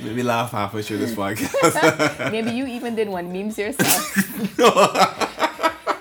Made 0.00 0.16
me 0.16 0.22
laugh 0.22 0.50
halfway 0.52 0.82
through 0.82 0.98
this 0.98 1.14
podcast. 1.14 2.30
maybe 2.32 2.50
you 2.50 2.66
even 2.66 2.94
did 2.96 3.08
one 3.08 3.32
memes 3.32 3.56
yourself. 3.58 4.58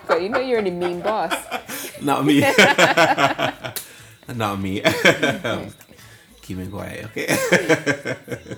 But 0.08 0.24
you 0.24 0.30
know 0.30 0.40
you're 0.42 0.62
the 0.62 0.72
meme 0.72 1.00
boss. 1.00 1.34
Not 2.02 2.26
me. 2.26 2.42
Not 4.36 4.60
me. 4.60 4.82
Keep 6.42 6.58
it 6.58 6.72
quiet, 6.72 7.06
okay? 7.06 8.18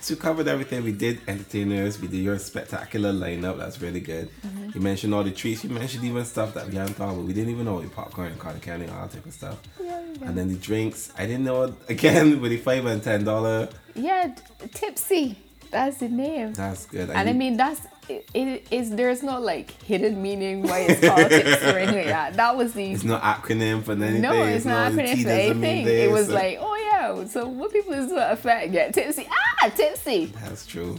So 0.00 0.14
we 0.14 0.20
covered 0.20 0.46
everything. 0.46 0.84
We 0.84 0.92
did 0.92 1.20
entertainers. 1.26 2.00
We 2.00 2.06
did 2.06 2.18
your 2.18 2.38
spectacular 2.38 3.12
lineup. 3.12 3.58
That's 3.58 3.80
really 3.82 3.98
good. 3.98 4.30
Mm-hmm. 4.46 4.70
You 4.74 4.80
mentioned 4.80 5.12
all 5.12 5.24
the 5.24 5.32
treats. 5.32 5.64
You 5.64 5.70
mentioned 5.70 6.04
even 6.04 6.24
stuff 6.24 6.54
that 6.54 6.68
we 6.68 6.76
hadn't 6.76 6.94
thought 6.94 7.12
about. 7.12 7.24
We 7.24 7.32
didn't 7.32 7.50
even 7.50 7.64
know 7.64 7.74
what 7.74 7.92
popcorn, 7.92 8.28
and 8.28 8.38
cotton 8.38 8.60
candy, 8.60 8.86
and 8.86 8.94
all 8.94 9.02
that 9.02 9.10
type 9.12 9.26
of 9.26 9.32
stuff. 9.32 9.58
Yeah, 9.82 10.00
yeah. 10.00 10.28
And 10.28 10.38
then 10.38 10.48
the 10.48 10.54
drinks. 10.54 11.12
I 11.18 11.26
didn't 11.26 11.44
know 11.44 11.74
again 11.88 12.40
with 12.40 12.52
the 12.52 12.58
five 12.58 12.86
and 12.86 13.02
ten 13.02 13.24
dollar. 13.24 13.68
Yeah, 13.96 14.34
tipsy. 14.72 15.36
That's 15.70 15.98
the 15.98 16.08
name. 16.08 16.52
That's 16.54 16.86
good. 16.86 17.10
And 17.10 17.28
I 17.28 17.32
you- 17.32 17.38
mean, 17.38 17.56
that's 17.56 17.80
it, 18.08 18.26
it 18.32 18.66
is. 18.70 18.90
There's 18.90 19.22
no 19.22 19.38
like 19.38 19.70
hidden 19.82 20.22
meaning 20.22 20.62
why 20.62 20.80
it's 20.88 21.00
called 21.06 21.20
or 21.20 21.78
anything 21.78 21.96
like 21.96 22.06
that. 22.06 22.34
That 22.34 22.56
was 22.56 22.72
the 22.72 22.92
it's 22.92 23.04
not 23.04 23.22
acronym 23.22 23.82
for 23.84 23.92
anything. 23.92 24.22
no, 24.22 24.44
it's 24.44 24.64
not 24.64 24.92
the 24.92 25.02
acronym 25.02 25.22
for 25.24 25.28
anything. 25.30 25.84
this, 25.84 26.08
It 26.08 26.10
was 26.12 26.26
so- 26.28 26.34
like, 26.34 26.58
oh 26.60 26.74
yeah, 26.76 27.26
so 27.26 27.46
what 27.46 27.70
people 27.72 27.92
is 27.92 28.08
to 28.10 28.32
affect 28.32 28.72
get 28.72 28.94
tipsy? 28.94 29.28
Ah, 29.62 29.68
tipsy. 29.68 30.26
That's 30.26 30.64
true. 30.66 30.98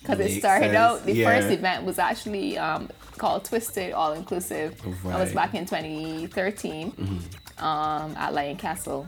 Because 0.00 0.18
it 0.20 0.38
started 0.40 0.66
sense. 0.72 0.76
out. 0.76 1.04
The 1.04 1.12
Yeah. 1.14 1.26
first 1.30 1.48
event 1.52 1.84
was 1.84 1.98
actually 2.00 2.58
um, 2.58 2.88
called 3.18 3.44
Twisted 3.44 3.92
All 3.92 4.12
Inclusive. 4.14 4.76
That 4.82 5.18
was 5.20 5.28
Mm-hmm. 5.28 5.34
back 5.34 5.54
in 5.54 5.64
2013 5.66 7.20
um, 7.58 8.14
at 8.16 8.32
Lion 8.34 8.56
Castle. 8.56 9.06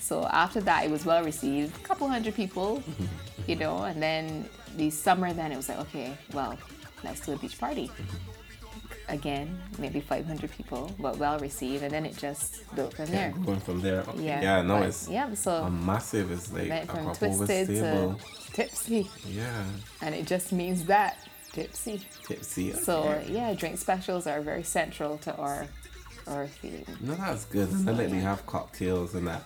So 0.00 0.24
after 0.26 0.60
that, 0.62 0.84
it 0.84 0.90
was 0.90 1.04
well 1.04 1.22
received. 1.24 1.76
A 1.76 1.80
couple 1.80 2.08
hundred 2.08 2.34
people, 2.34 2.78
Mm-hmm. 2.78 3.04
you 3.50 3.56
know, 3.56 3.84
and 3.84 4.02
then 4.02 4.48
the 4.76 4.90
summer, 4.90 5.32
then 5.32 5.52
it 5.52 5.56
was 5.56 5.68
like, 5.68 5.78
okay, 5.80 6.16
well, 6.32 6.56
let's 7.04 7.20
do 7.20 7.32
a 7.32 7.36
beach 7.36 7.58
party. 7.58 7.88
Mm-hmm. 7.88 8.16
Again, 9.10 9.58
maybe 9.78 10.00
500 10.00 10.50
people, 10.50 10.94
but 10.98 11.16
well 11.16 11.38
received, 11.38 11.82
and 11.82 11.90
then 11.90 12.04
it 12.04 12.14
just 12.18 12.62
built 12.76 12.92
from 12.92 13.06
Yeah, 13.06 13.30
there. 13.30 13.30
going 13.42 13.60
from 13.60 13.80
there. 13.80 14.00
Okay. 14.00 14.22
Yeah, 14.22 14.42
Yeah, 14.42 14.62
no, 14.62 14.80
but- 14.80 14.88
it's 14.88 15.08
yeah. 15.08 15.32
So 15.32 15.64
a 15.64 15.70
massive. 15.70 16.30
It's 16.30 16.52
like 16.52 16.68
went 16.68 16.90
a 16.90 16.92
from 16.92 17.14
twisted 17.14 17.68
to 17.68 18.16
tipsy, 18.52 19.08
Yeah, 19.26 19.64
and 20.02 20.14
it 20.14 20.26
just 20.26 20.52
means 20.52 20.84
that 20.84 21.16
tipsy. 21.52 22.02
tipsy. 22.26 22.74
So 22.74 23.18
yeah, 23.26 23.54
drink 23.54 23.78
specials 23.78 24.26
are 24.26 24.42
very 24.42 24.62
central 24.62 25.16
to 25.18 25.34
our 25.36 25.66
No, 27.00 27.14
that's 27.14 27.44
good. 27.46 27.68
And 27.68 27.86
like 27.98 28.10
they 28.10 28.20
have 28.20 28.46
cocktails 28.46 29.14
and 29.14 29.26
that. 29.26 29.44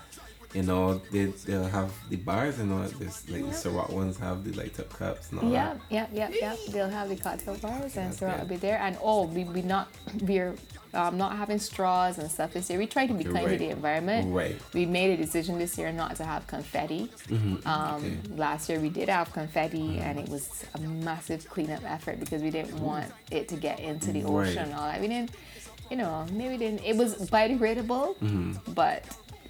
You 0.54 0.62
know, 0.62 1.00
they 1.10 1.26
they'll 1.46 1.64
have 1.64 1.90
the 2.10 2.16
bars. 2.16 2.58
and 2.58 2.70
all 2.72 2.80
this 2.80 3.26
like 3.30 3.40
the 3.42 3.52
Ciroc 3.52 3.88
ones 3.90 4.18
have 4.18 4.44
the 4.44 4.52
light 4.52 4.78
up 4.78 4.90
cups 4.92 5.30
and 5.30 5.40
all 5.40 5.50
Yeah, 5.50 5.72
that. 5.72 5.80
yeah, 5.90 6.06
yeah, 6.12 6.28
yeah. 6.42 6.56
They'll 6.70 6.90
have 6.90 7.08
the 7.08 7.16
cocktail 7.16 7.56
bars 7.56 7.96
and 7.96 8.10
That's 8.12 8.20
good. 8.20 8.38
will 8.38 8.46
be 8.46 8.56
there. 8.56 8.78
And 8.78 8.98
oh, 9.02 9.24
we 9.24 9.44
we 9.44 9.62
not 9.62 9.88
we're 10.20 10.54
um, 10.92 11.16
not 11.16 11.38
having 11.38 11.58
straws 11.58 12.18
and 12.18 12.30
stuff 12.30 12.52
this 12.52 12.68
year. 12.68 12.78
We 12.78 12.86
try 12.86 13.06
to 13.06 13.14
be 13.14 13.24
kind 13.24 13.36
right. 13.46 13.48
to 13.52 13.56
the 13.56 13.70
environment. 13.70 14.34
Right. 14.34 14.56
We 14.74 14.84
made 14.84 15.10
a 15.10 15.16
decision 15.16 15.58
this 15.58 15.78
year 15.78 15.90
not 15.90 16.16
to 16.16 16.24
have 16.24 16.46
confetti. 16.46 17.10
Mm-hmm. 17.28 17.66
Um, 17.66 18.04
okay. 18.04 18.18
Last 18.36 18.68
year 18.68 18.78
we 18.78 18.90
did 18.90 19.08
have 19.08 19.32
confetti, 19.32 20.00
and 20.00 20.18
it 20.18 20.28
was 20.28 20.66
a 20.74 20.80
massive 20.80 21.48
cleanup 21.48 21.82
effort 21.90 22.20
because 22.20 22.42
we 22.42 22.50
didn't 22.50 22.78
want 22.78 23.10
it 23.30 23.48
to 23.48 23.56
get 23.56 23.80
into 23.80 24.12
the. 24.12 24.22
Right. 24.22 24.48
ocean 24.48 24.64
and 24.64 24.74
all 24.74 24.86
that. 24.86 25.00
We 25.00 25.08
didn't, 25.08 25.30
you 25.92 25.98
know, 25.98 26.24
maybe 26.32 26.56
didn't. 26.56 26.82
It 26.84 26.96
was 26.96 27.10
biodegradable, 27.30 28.16
Mm-hmm. 28.16 28.72
but 28.72 29.04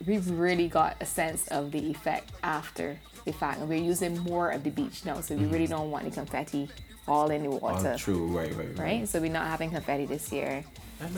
we've 0.06 0.28
really 0.28 0.66
got 0.66 0.96
a 1.00 1.06
sense 1.06 1.46
of 1.48 1.70
the 1.70 1.78
effect 1.94 2.32
after 2.42 2.98
the 3.24 3.32
fact. 3.32 3.60
And 3.60 3.68
we're 3.68 3.78
using 3.94 4.18
more 4.32 4.50
of 4.50 4.64
the 4.64 4.70
beach 4.70 5.04
now, 5.04 5.20
so 5.20 5.36
we 5.36 5.44
really 5.46 5.68
don't 5.68 5.92
want 5.92 6.04
the 6.04 6.10
confetti 6.10 6.68
all 7.08 7.30
in 7.30 7.42
the 7.42 7.48
Oh, 7.50 7.56
water. 7.58 7.94
true. 7.98 8.26
Right, 8.28 8.54
right, 8.54 8.68
right. 8.68 8.78
Right, 8.78 9.08
so 9.08 9.20
we're 9.20 9.32
not 9.32 9.46
having 9.48 9.70
confetti 9.70 10.06
this 10.06 10.30
year. 10.32 10.64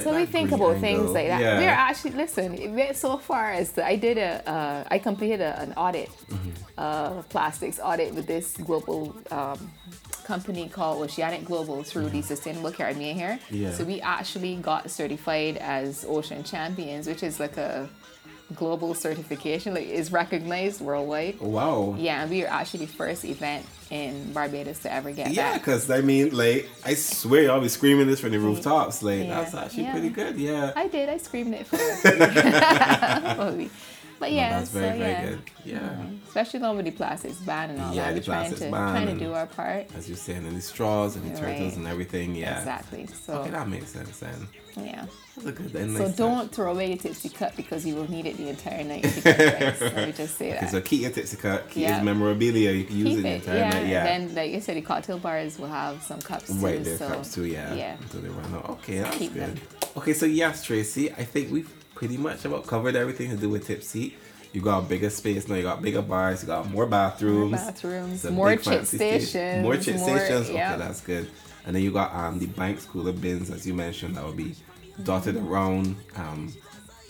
So 0.02 0.16
we 0.16 0.24
think 0.24 0.50
about 0.50 0.78
things 0.78 1.10
like 1.10 1.28
that. 1.28 1.40
Yeah. 1.42 1.58
We're 1.58 1.68
actually 1.68 2.12
listen. 2.12 2.54
It 2.54 2.70
went 2.70 2.96
so 2.96 3.18
far 3.18 3.52
as 3.52 3.76
I 3.78 3.96
did 3.96 4.16
a, 4.16 4.48
uh, 4.48 4.84
I 4.90 4.98
completed 4.98 5.42
a, 5.42 5.60
an 5.60 5.74
audit, 5.74 6.08
Mm-hmm. 6.30 6.50
uh, 6.78 7.22
plastics 7.24 7.78
audit 7.78 8.14
with 8.14 8.26
this 8.26 8.56
global 8.56 9.14
um, 9.30 9.70
company 10.24 10.70
called 10.70 11.02
Oceanic 11.02 11.44
Global 11.44 11.82
through 11.82 12.08
the 12.08 12.22
Sustainable 12.22 12.72
Caribbean 12.72 13.14
here. 13.14 13.38
Mm-hmm. 13.48 13.56
Yeah. 13.56 13.72
So 13.72 13.84
we 13.84 14.00
actually 14.00 14.56
got 14.56 14.90
certified 14.90 15.58
as 15.58 16.06
Ocean 16.08 16.42
Champions, 16.44 17.06
which 17.06 17.22
is 17.22 17.38
like 17.38 17.58
a 17.58 17.86
global 18.54 18.94
certification, 18.94 19.74
like 19.74 19.86
is 19.86 20.12
recognized 20.12 20.80
worldwide. 20.80 21.40
Wow. 21.40 21.94
Yeah, 21.98 22.22
and 22.22 22.30
we 22.30 22.44
are 22.44 22.48
actually 22.48 22.86
the 22.86 22.92
first 22.92 23.24
event 23.24 23.64
in 23.90 24.32
Barbados 24.32 24.80
to 24.80 24.92
ever 24.92 25.12
get 25.12 25.32
Yeah, 25.32 25.52
that. 25.52 25.60
because 25.60 25.90
I 25.90 26.00
mean, 26.00 26.36
like, 26.36 26.68
I 26.84 26.94
swear 26.94 27.42
y'all 27.44 27.60
be 27.60 27.68
screaming 27.68 28.06
this 28.06 28.20
from 28.20 28.32
the 28.32 28.38
rooftops. 28.38 29.02
Like, 29.02 29.24
Yeah. 29.24 29.40
that's 29.40 29.54
actually 29.54 29.84
Yeah. 29.84 29.92
pretty 29.92 30.08
good. 30.10 30.36
Yeah. 30.36 30.72
I 30.76 30.88
did. 30.88 31.08
I 31.08 31.16
screamed 31.18 31.54
it 31.54 31.66
for. 31.66 31.76
but 34.18 34.30
No, 34.30 34.36
yeah, 34.36 34.50
that's 34.58 34.70
so 34.70 34.80
very, 34.80 34.98
very 34.98 35.10
yeah. 35.10 35.24
good. 35.26 35.40
Yeah. 35.64 35.78
Mm-hmm. 35.78 36.16
Especially 36.28 36.60
now 36.60 36.74
with 36.74 36.84
the 36.84 36.90
plastics 36.90 37.36
ban 37.38 37.70
and 37.70 37.80
all 37.80 37.94
Yeah, 37.94 38.04
that. 38.04 38.10
the 38.14 38.20
We're 38.20 38.24
trying 38.24 38.38
plastics 38.48 38.60
to 38.60 38.68
trying 38.70 39.06
to 39.18 39.24
do 39.24 39.32
our 39.32 39.46
part. 39.46 39.86
As 39.96 40.08
you're 40.08 40.16
saying, 40.16 40.46
and 40.46 40.56
the 40.56 40.60
straws 40.60 41.16
and 41.16 41.24
the 41.24 41.40
Right. 41.42 41.56
turtles 41.56 41.76
and 41.76 41.86
everything. 41.86 42.34
Yeah. 42.34 42.58
Exactly. 42.58 43.06
So 43.06 43.34
Okay, 43.40 43.50
that 43.50 43.68
makes 43.68 43.90
sense 43.90 44.18
then. 44.18 44.48
yeah. 44.76 45.06
That's 45.36 45.48
a 45.48 45.52
good 45.52 45.74
and 45.74 45.96
So 45.96 46.10
don't 46.12 46.52
throw 46.52 46.70
away 46.70 46.88
your 46.90 46.96
tipsy 46.98 47.28
cup 47.28 47.56
because 47.56 47.84
you 47.84 47.96
will 47.96 48.08
need 48.08 48.24
it 48.26 48.36
the 48.36 48.48
entire 48.50 48.84
night. 48.84 49.04
if 49.04 49.24
you. 49.24 49.32
Let 49.32 50.06
me 50.06 50.12
just 50.12 50.36
say 50.38 50.50
Okay, 50.52 50.60
that. 50.60 50.70
so 50.70 50.80
keep 50.80 51.02
your 51.02 51.10
tipsy 51.10 51.36
cup, 51.36 51.68
keep 51.70 51.82
Yeah. 51.82 52.00
memorabilia. 52.02 52.70
You 52.70 52.84
can 52.84 52.96
use 52.96 53.08
Keep 53.08 53.18
it 53.18 53.22
the 53.22 53.28
it, 53.28 53.34
entire 53.36 53.56
yeah. 53.58 53.70
night. 53.70 53.86
Yeah. 53.88 54.04
Then, 54.04 54.34
like 54.34 54.54
I 54.54 54.60
said, 54.60 54.76
the 54.76 54.82
cocktail 54.82 55.18
bars 55.18 55.58
will 55.58 55.68
have 55.68 56.02
some 56.04 56.20
cups 56.20 56.46
too. 56.48 56.54
Right, 56.54 56.86
so 56.86 57.08
cups 57.08 57.34
too, 57.34 57.46
yeah. 57.46 57.74
Yeah. 57.74 57.96
Until 58.00 58.20
they 58.20 58.28
run 58.28 58.54
out. 58.54 58.70
Okay, 58.70 58.98
that's 58.98 59.16
Keep 59.16 59.34
good. 59.34 59.42
them. 59.56 59.60
Okay, 59.96 60.12
so 60.12 60.26
yes, 60.26 60.62
Tracy, 60.64 61.10
I 61.12 61.24
think 61.24 61.50
we've 61.50 61.68
pretty 62.06 62.22
much 62.22 62.44
about 62.44 62.66
covered 62.66 62.96
everything 62.96 63.30
to 63.30 63.36
do 63.36 63.48
with 63.48 63.66
Tipsy. 63.66 64.14
You 64.52 64.60
got 64.60 64.80
a 64.84 64.86
bigger 64.86 65.08
space 65.10 65.48
now. 65.48 65.54
You 65.56 65.62
got 65.62 65.80
bigger 65.82 66.02
bars. 66.02 66.42
You 66.42 66.46
got 66.48 66.70
more 66.70 66.86
bathrooms. 66.86 67.50
More 67.52 67.58
bathrooms, 67.60 68.24
more 68.30 68.50
chit 68.56 68.64
fancy 68.64 68.96
station. 68.98 69.26
stations, 69.26 69.62
More 69.62 69.76
chit 69.78 69.96
more- 69.96 70.18
stations. 70.18 70.50
yeah. 70.50 70.74
Okay, 70.74 70.78
that's 70.84 71.00
good. 71.00 71.30
And 71.66 71.74
then 71.74 71.82
you 71.82 71.90
got 71.90 72.14
um 72.14 72.38
the 72.38 72.46
Banks 72.46 72.84
cooler 72.84 73.12
bins, 73.12 73.50
as 73.50 73.66
you 73.66 73.72
mentioned, 73.74 74.16
that 74.16 74.24
will 74.24 74.32
be 74.34 74.54
dotted 75.02 75.36
around 75.36 75.96
um 76.16 76.52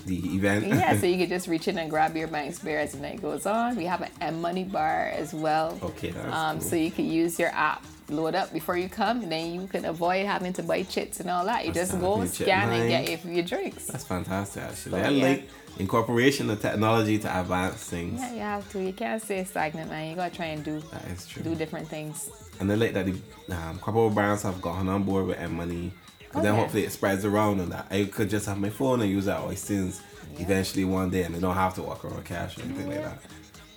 the 0.06 0.34
event. 0.36 0.66
yeah, 0.66 0.96
so 0.96 1.06
you 1.06 1.16
could 1.20 1.28
just 1.28 1.48
reach 1.48 1.66
in 1.68 1.78
and 1.78 1.88
grab 1.90 2.16
your 2.16 2.28
Banks 2.28 2.58
beer 2.58 2.78
as 2.78 2.92
the 2.92 2.98
night 3.00 3.20
goes 3.22 3.46
on. 3.46 3.76
We 3.76 3.84
have 3.84 4.02
an 4.02 4.10
M 4.20 4.40
Money 4.40 4.64
bar 4.64 5.06
as 5.14 5.32
well. 5.32 5.78
okay, 5.82 6.10
that's 6.10 6.34
Um, 6.34 6.58
cool. 6.60 6.68
So 6.68 6.76
you 6.76 6.90
could 6.90 7.06
use 7.06 7.38
your 7.38 7.48
app, 7.50 7.84
load 8.10 8.34
up 8.34 8.52
before 8.52 8.76
you 8.76 8.88
come, 8.88 9.22
and 9.22 9.32
then 9.32 9.54
you 9.54 9.66
can 9.66 9.84
avoid 9.86 10.26
having 10.26 10.52
to 10.54 10.62
buy 10.62 10.82
chits 10.82 11.20
and 11.20 11.30
all 11.30 11.44
that. 11.46 11.64
You 11.66 11.72
That's 11.72 11.90
just 11.90 12.00
go 12.00 12.24
scan 12.26 12.70
and 12.72 12.88
get 12.88 13.24
your, 13.24 13.34
your 13.34 13.44
drinks. 13.44 13.86
That's 13.86 14.04
fantastic, 14.04 14.62
actually. 14.62 14.92
So, 14.92 14.98
I 14.98 15.08
yeah. 15.10 15.26
like 15.28 15.48
incorporation 15.78 16.48
of 16.50 16.60
technology 16.60 17.18
to 17.18 17.40
advance 17.40 17.76
things. 17.84 18.20
Yeah, 18.20 18.32
you 18.34 18.40
have 18.40 18.70
to. 18.72 18.82
You 18.82 18.92
can't 18.92 19.20
stay 19.22 19.42
stagnant, 19.44 19.90
man. 19.90 20.10
You 20.10 20.16
gotta 20.16 20.34
try 20.34 20.46
and 20.46 20.62
do 20.64 20.80
That 20.92 21.04
is 21.08 21.26
true. 21.26 21.42
do 21.42 21.54
different 21.54 21.88
things. 21.88 22.28
And 22.60 22.70
I 22.70 22.76
like 22.76 22.92
that 22.92 23.06
the 23.06 23.16
um, 23.56 23.78
couple 23.80 24.06
of 24.06 24.14
brands 24.14 24.42
have 24.42 24.60
gotten 24.62 24.88
on 24.88 25.02
board 25.02 25.26
with 25.26 25.38
M 25.38 25.54
Money. 25.56 25.92
Oh, 26.34 26.42
then 26.42 26.54
yeah. 26.54 26.60
hopefully 26.60 26.84
it 26.84 26.92
spreads 26.92 27.24
around 27.24 27.60
and 27.60 27.70
that 27.72 27.86
I 27.90 28.04
could 28.04 28.28
just 28.30 28.46
have 28.46 28.58
my 28.58 28.70
phone 28.70 29.00
and 29.00 29.10
use 29.10 29.26
that 29.26 29.38
always 29.38 29.60
since 29.60 30.02
eventually 30.38 30.84
one 30.84 31.10
day 31.10 31.22
and 31.22 31.34
I 31.36 31.38
don't 31.38 31.54
have 31.54 31.74
to 31.74 31.82
walk 31.82 32.04
around 32.04 32.16
with 32.16 32.24
cash 32.24 32.58
or 32.58 32.62
anything 32.62 32.88
like 32.88 33.02
that. 33.04 33.18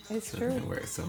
It's 0.10 0.30
So 0.32 0.38
true. 0.38 0.52
it 0.52 0.64
works. 0.66 0.92
So 0.92 1.04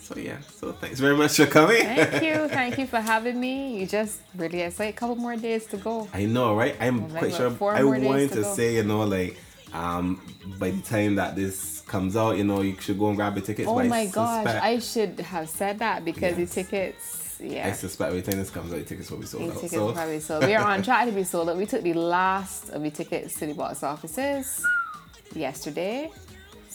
so 0.00 0.16
yeah. 0.16 0.38
So 0.40 0.72
thanks 0.72 1.00
very 1.00 1.16
much 1.16 1.36
for 1.36 1.46
coming. 1.46 1.82
Thank 1.82 2.22
you, 2.22 2.48
thank 2.58 2.78
you 2.78 2.86
for 2.86 3.00
having 3.00 3.38
me. 3.40 3.78
You 3.80 3.86
just 3.86 4.20
really, 4.36 4.60
it's 4.60 4.78
like 4.78 4.90
a 4.90 4.96
couple 4.96 5.16
more 5.16 5.36
days 5.36 5.66
to 5.66 5.76
go. 5.76 6.08
I 6.14 6.26
know, 6.26 6.54
right? 6.54 6.76
I'm 6.80 7.10
quite 7.10 7.34
sure 7.34 7.50
four 7.50 7.74
I 7.74 7.82
wanted 7.82 8.28
to 8.30 8.36
to 8.36 8.44
say, 8.44 8.76
you 8.76 8.84
know, 8.84 9.02
like 9.04 9.36
um 9.74 10.22
by 10.58 10.70
the 10.70 10.80
time 10.82 11.16
that 11.16 11.34
this 11.34 11.82
comes 11.88 12.16
out, 12.16 12.36
you 12.38 12.44
know, 12.44 12.62
you 12.62 12.76
should 12.80 12.98
go 12.98 13.08
and 13.08 13.16
grab 13.16 13.36
your 13.36 13.44
tickets. 13.44 13.68
Oh 13.68 13.74
but 13.74 13.86
I 13.86 13.88
my 13.88 14.06
gosh, 14.06 14.44
suspect- 14.44 14.64
I 14.64 14.78
should 14.78 15.20
have 15.26 15.48
said 15.50 15.78
that 15.80 16.04
because 16.04 16.38
Yes. 16.38 16.54
the 16.54 16.62
tickets, 16.62 17.25
I 17.40 17.44
yeah. 17.44 17.72
suspect 17.72 18.10
by 18.12 18.16
the 18.20 18.22
time 18.30 18.38
this 18.40 18.50
comes 18.50 18.72
out, 18.72 18.78
the 18.78 18.84
tickets 18.84 19.10
will 19.10 19.18
be 19.18 19.26
sold 19.26 19.44
The 19.44 19.48
out. 19.48 19.54
tickets 19.54 19.72
So 19.74 19.92
probably 19.92 20.20
sold. 20.20 20.44
We 20.44 20.54
are 20.54 20.64
on 20.64 20.82
track 20.82 21.06
to 21.06 21.12
be 21.12 21.24
sold 21.24 21.48
out. 21.50 21.56
We 21.56 21.66
took 21.66 21.82
the 21.82 21.94
last 21.94 22.70
of 22.70 22.82
the 22.82 22.90
tickets 22.90 23.34
to 23.40 23.46
the 23.46 23.54
box 23.54 23.82
offices 23.82 24.64
yesterday. 25.34 26.10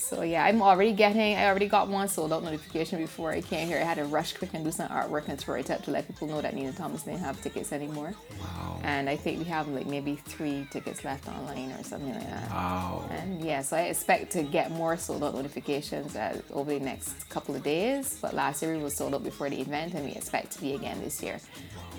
So 0.02 0.24
yeah, 0.24 0.44
I'm 0.44 0.62
already 0.62 0.94
getting. 0.94 1.38
I 1.38 1.46
already 1.46 1.68
got 1.68 1.88
one 1.88 2.08
sold 2.08 2.34
out 2.34 2.44
notification 2.44 3.00
before 3.00 3.32
I 3.32 3.42
came 3.42 3.68
here. 3.68 3.78
I 3.78 3.84
had 3.84 3.98
to 3.98 4.06
rush 4.06 4.34
quick 4.34 4.54
and 4.54 4.66
do 4.66 4.72
some 4.72 4.90
artwork 4.90 5.28
and 5.28 5.40
throw 5.40 5.56
it 5.56 5.70
up 5.70 5.84
to 5.84 5.92
let 5.92 6.08
people 6.08 6.28
know 6.28 6.42
that 6.42 6.56
Nina 6.56 6.74
Thomas 6.74 7.04
didn't 7.04 7.20
have 7.20 7.42
tickets 7.42 7.72
anymore. 7.72 8.14
Wow. 8.40 8.80
And 8.84 9.08
I 9.08 9.16
think 9.16 9.38
we 9.40 9.46
have 9.46 9.68
like 9.68 9.86
maybe 9.86 10.16
three 10.16 10.68
tickets 10.72 11.06
left 11.06 11.28
online 11.28 11.72
or 11.72 11.84
something 11.84 12.14
like 12.14 12.28
that. 12.28 12.50
Wow. 12.50 13.08
And 13.12 13.46
yeah, 13.46 13.62
so 13.62 13.78
I 13.78 13.82
expect 13.84 14.32
to 14.34 14.44
get 14.44 14.72
more 14.72 14.98
sold 14.98 15.24
out 15.24 15.36
notifications 15.36 16.16
as, 16.16 16.42
over 16.52 16.74
the 16.74 16.80
next 16.80 17.30
couple 17.30 17.56
of 17.56 17.64
days. 17.64 18.18
But 18.22 18.34
last 18.34 18.64
year 18.64 18.76
we 18.76 18.82
were 18.82 18.90
sold 18.90 19.14
out 19.14 19.24
before 19.24 19.50
the 19.50 19.62
event, 19.62 19.94
and 19.94 20.04
we 20.04 20.12
expect 20.14 20.52
to 20.54 20.62
be 20.62 20.74
again 20.74 21.00
this 21.02 21.22
year. 21.22 21.40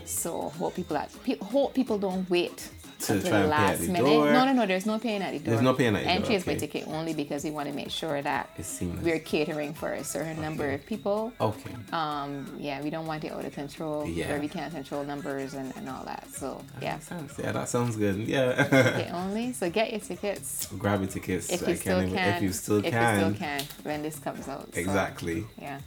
So 0.05 0.51
hope 0.59 0.75
people 0.75 0.95
that 0.95 1.11
pe- 1.25 1.39
hope 1.39 1.73
people 1.73 1.99
don't 1.99 2.29
wait 2.29 2.69
To 3.07 3.07
try 3.07 3.15
and 3.15 3.23
pay 3.25 3.31
at 3.43 3.49
last 3.49 3.81
the 3.81 3.87
minute. 3.89 4.05
door. 4.05 4.33
No, 4.33 4.45
no, 4.45 4.53
no. 4.53 4.67
There's 4.67 4.87
no 4.87 4.99
paying 4.99 5.23
at 5.23 5.33
the 5.33 5.39
door. 5.39 5.51
There's 5.51 5.63
no 5.63 5.75
paying 5.75 5.95
at 5.97 6.01
the 6.01 6.05
door, 6.05 6.13
Entry 6.17 6.35
is 6.37 6.45
by 6.45 6.55
ticket 6.55 6.87
only 6.89 7.15
because 7.15 7.45
we 7.45 7.51
want 7.51 7.69
to 7.69 7.75
make 7.75 7.91
sure 7.91 8.21
that 8.23 8.51
we're 9.03 9.19
catering 9.19 9.75
for 9.75 9.93
a 9.93 10.05
certain 10.05 10.41
number 10.41 10.71
of 10.71 10.85
people. 10.87 11.33
Okay. 11.41 11.75
Um, 11.93 12.57
yeah, 12.59 12.81
we 12.83 12.91
don't 12.91 13.07
want 13.07 13.25
it 13.25 13.33
out 13.33 13.45
of 13.45 13.53
control 13.53 14.07
Yeah. 14.07 14.29
where 14.31 14.41
we 14.41 14.49
can't 14.49 14.73
control 14.73 15.05
numbers 15.05 15.55
and, 15.55 15.73
and 15.77 15.89
all 15.89 16.05
that. 16.05 16.29
So 16.33 16.63
yeah, 16.81 16.95
Makes 16.95 17.07
sense. 17.09 17.35
Yeah, 17.39 17.53
that 17.53 17.69
sounds 17.69 17.97
good. 17.97 18.17
Yeah. 18.19 18.65
ticket 18.65 19.13
only. 19.23 19.53
So 19.53 19.71
get 19.71 19.91
your 19.91 20.01
tickets. 20.01 20.67
Grab 20.79 21.01
your 21.01 21.11
tickets. 21.11 21.51
If 21.51 21.67
I 21.67 21.71
you 21.73 21.77
still 21.77 22.01
can't 22.01 22.13
can. 22.15 22.37
If 22.37 22.43
you 22.43 22.53
still 22.53 22.79
if 22.85 22.93
can. 22.93 23.19
you 23.31 23.35
still 23.37 23.39
can 23.39 23.63
when 23.83 24.03
this 24.03 24.19
comes 24.19 24.49
out. 24.49 24.73
So, 24.75 24.81
Exactly. 24.81 25.45
yeah. 25.61 25.81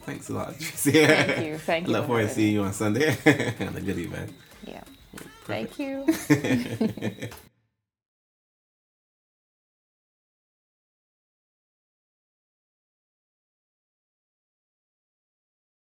Thanks 0.00 0.28
a 0.28 0.34
lot, 0.34 0.58
Tracy. 0.60 0.92
Thank 0.92 1.46
you. 1.46 1.58
Thank 1.70 1.86
you. 1.86 1.92
Look 1.94 2.06
forward 2.06 2.28
to 2.28 2.34
seeing 2.34 2.52
you 2.54 2.62
on 2.62 2.72
Sunday. 2.72 3.16
and 3.58 3.76
a 3.76 3.80
good 3.80 3.98
event. 3.98 4.32
Yeah. 4.64 4.82
Perfect. 5.46 5.74
Thank 5.76 5.78
you. 5.78 7.28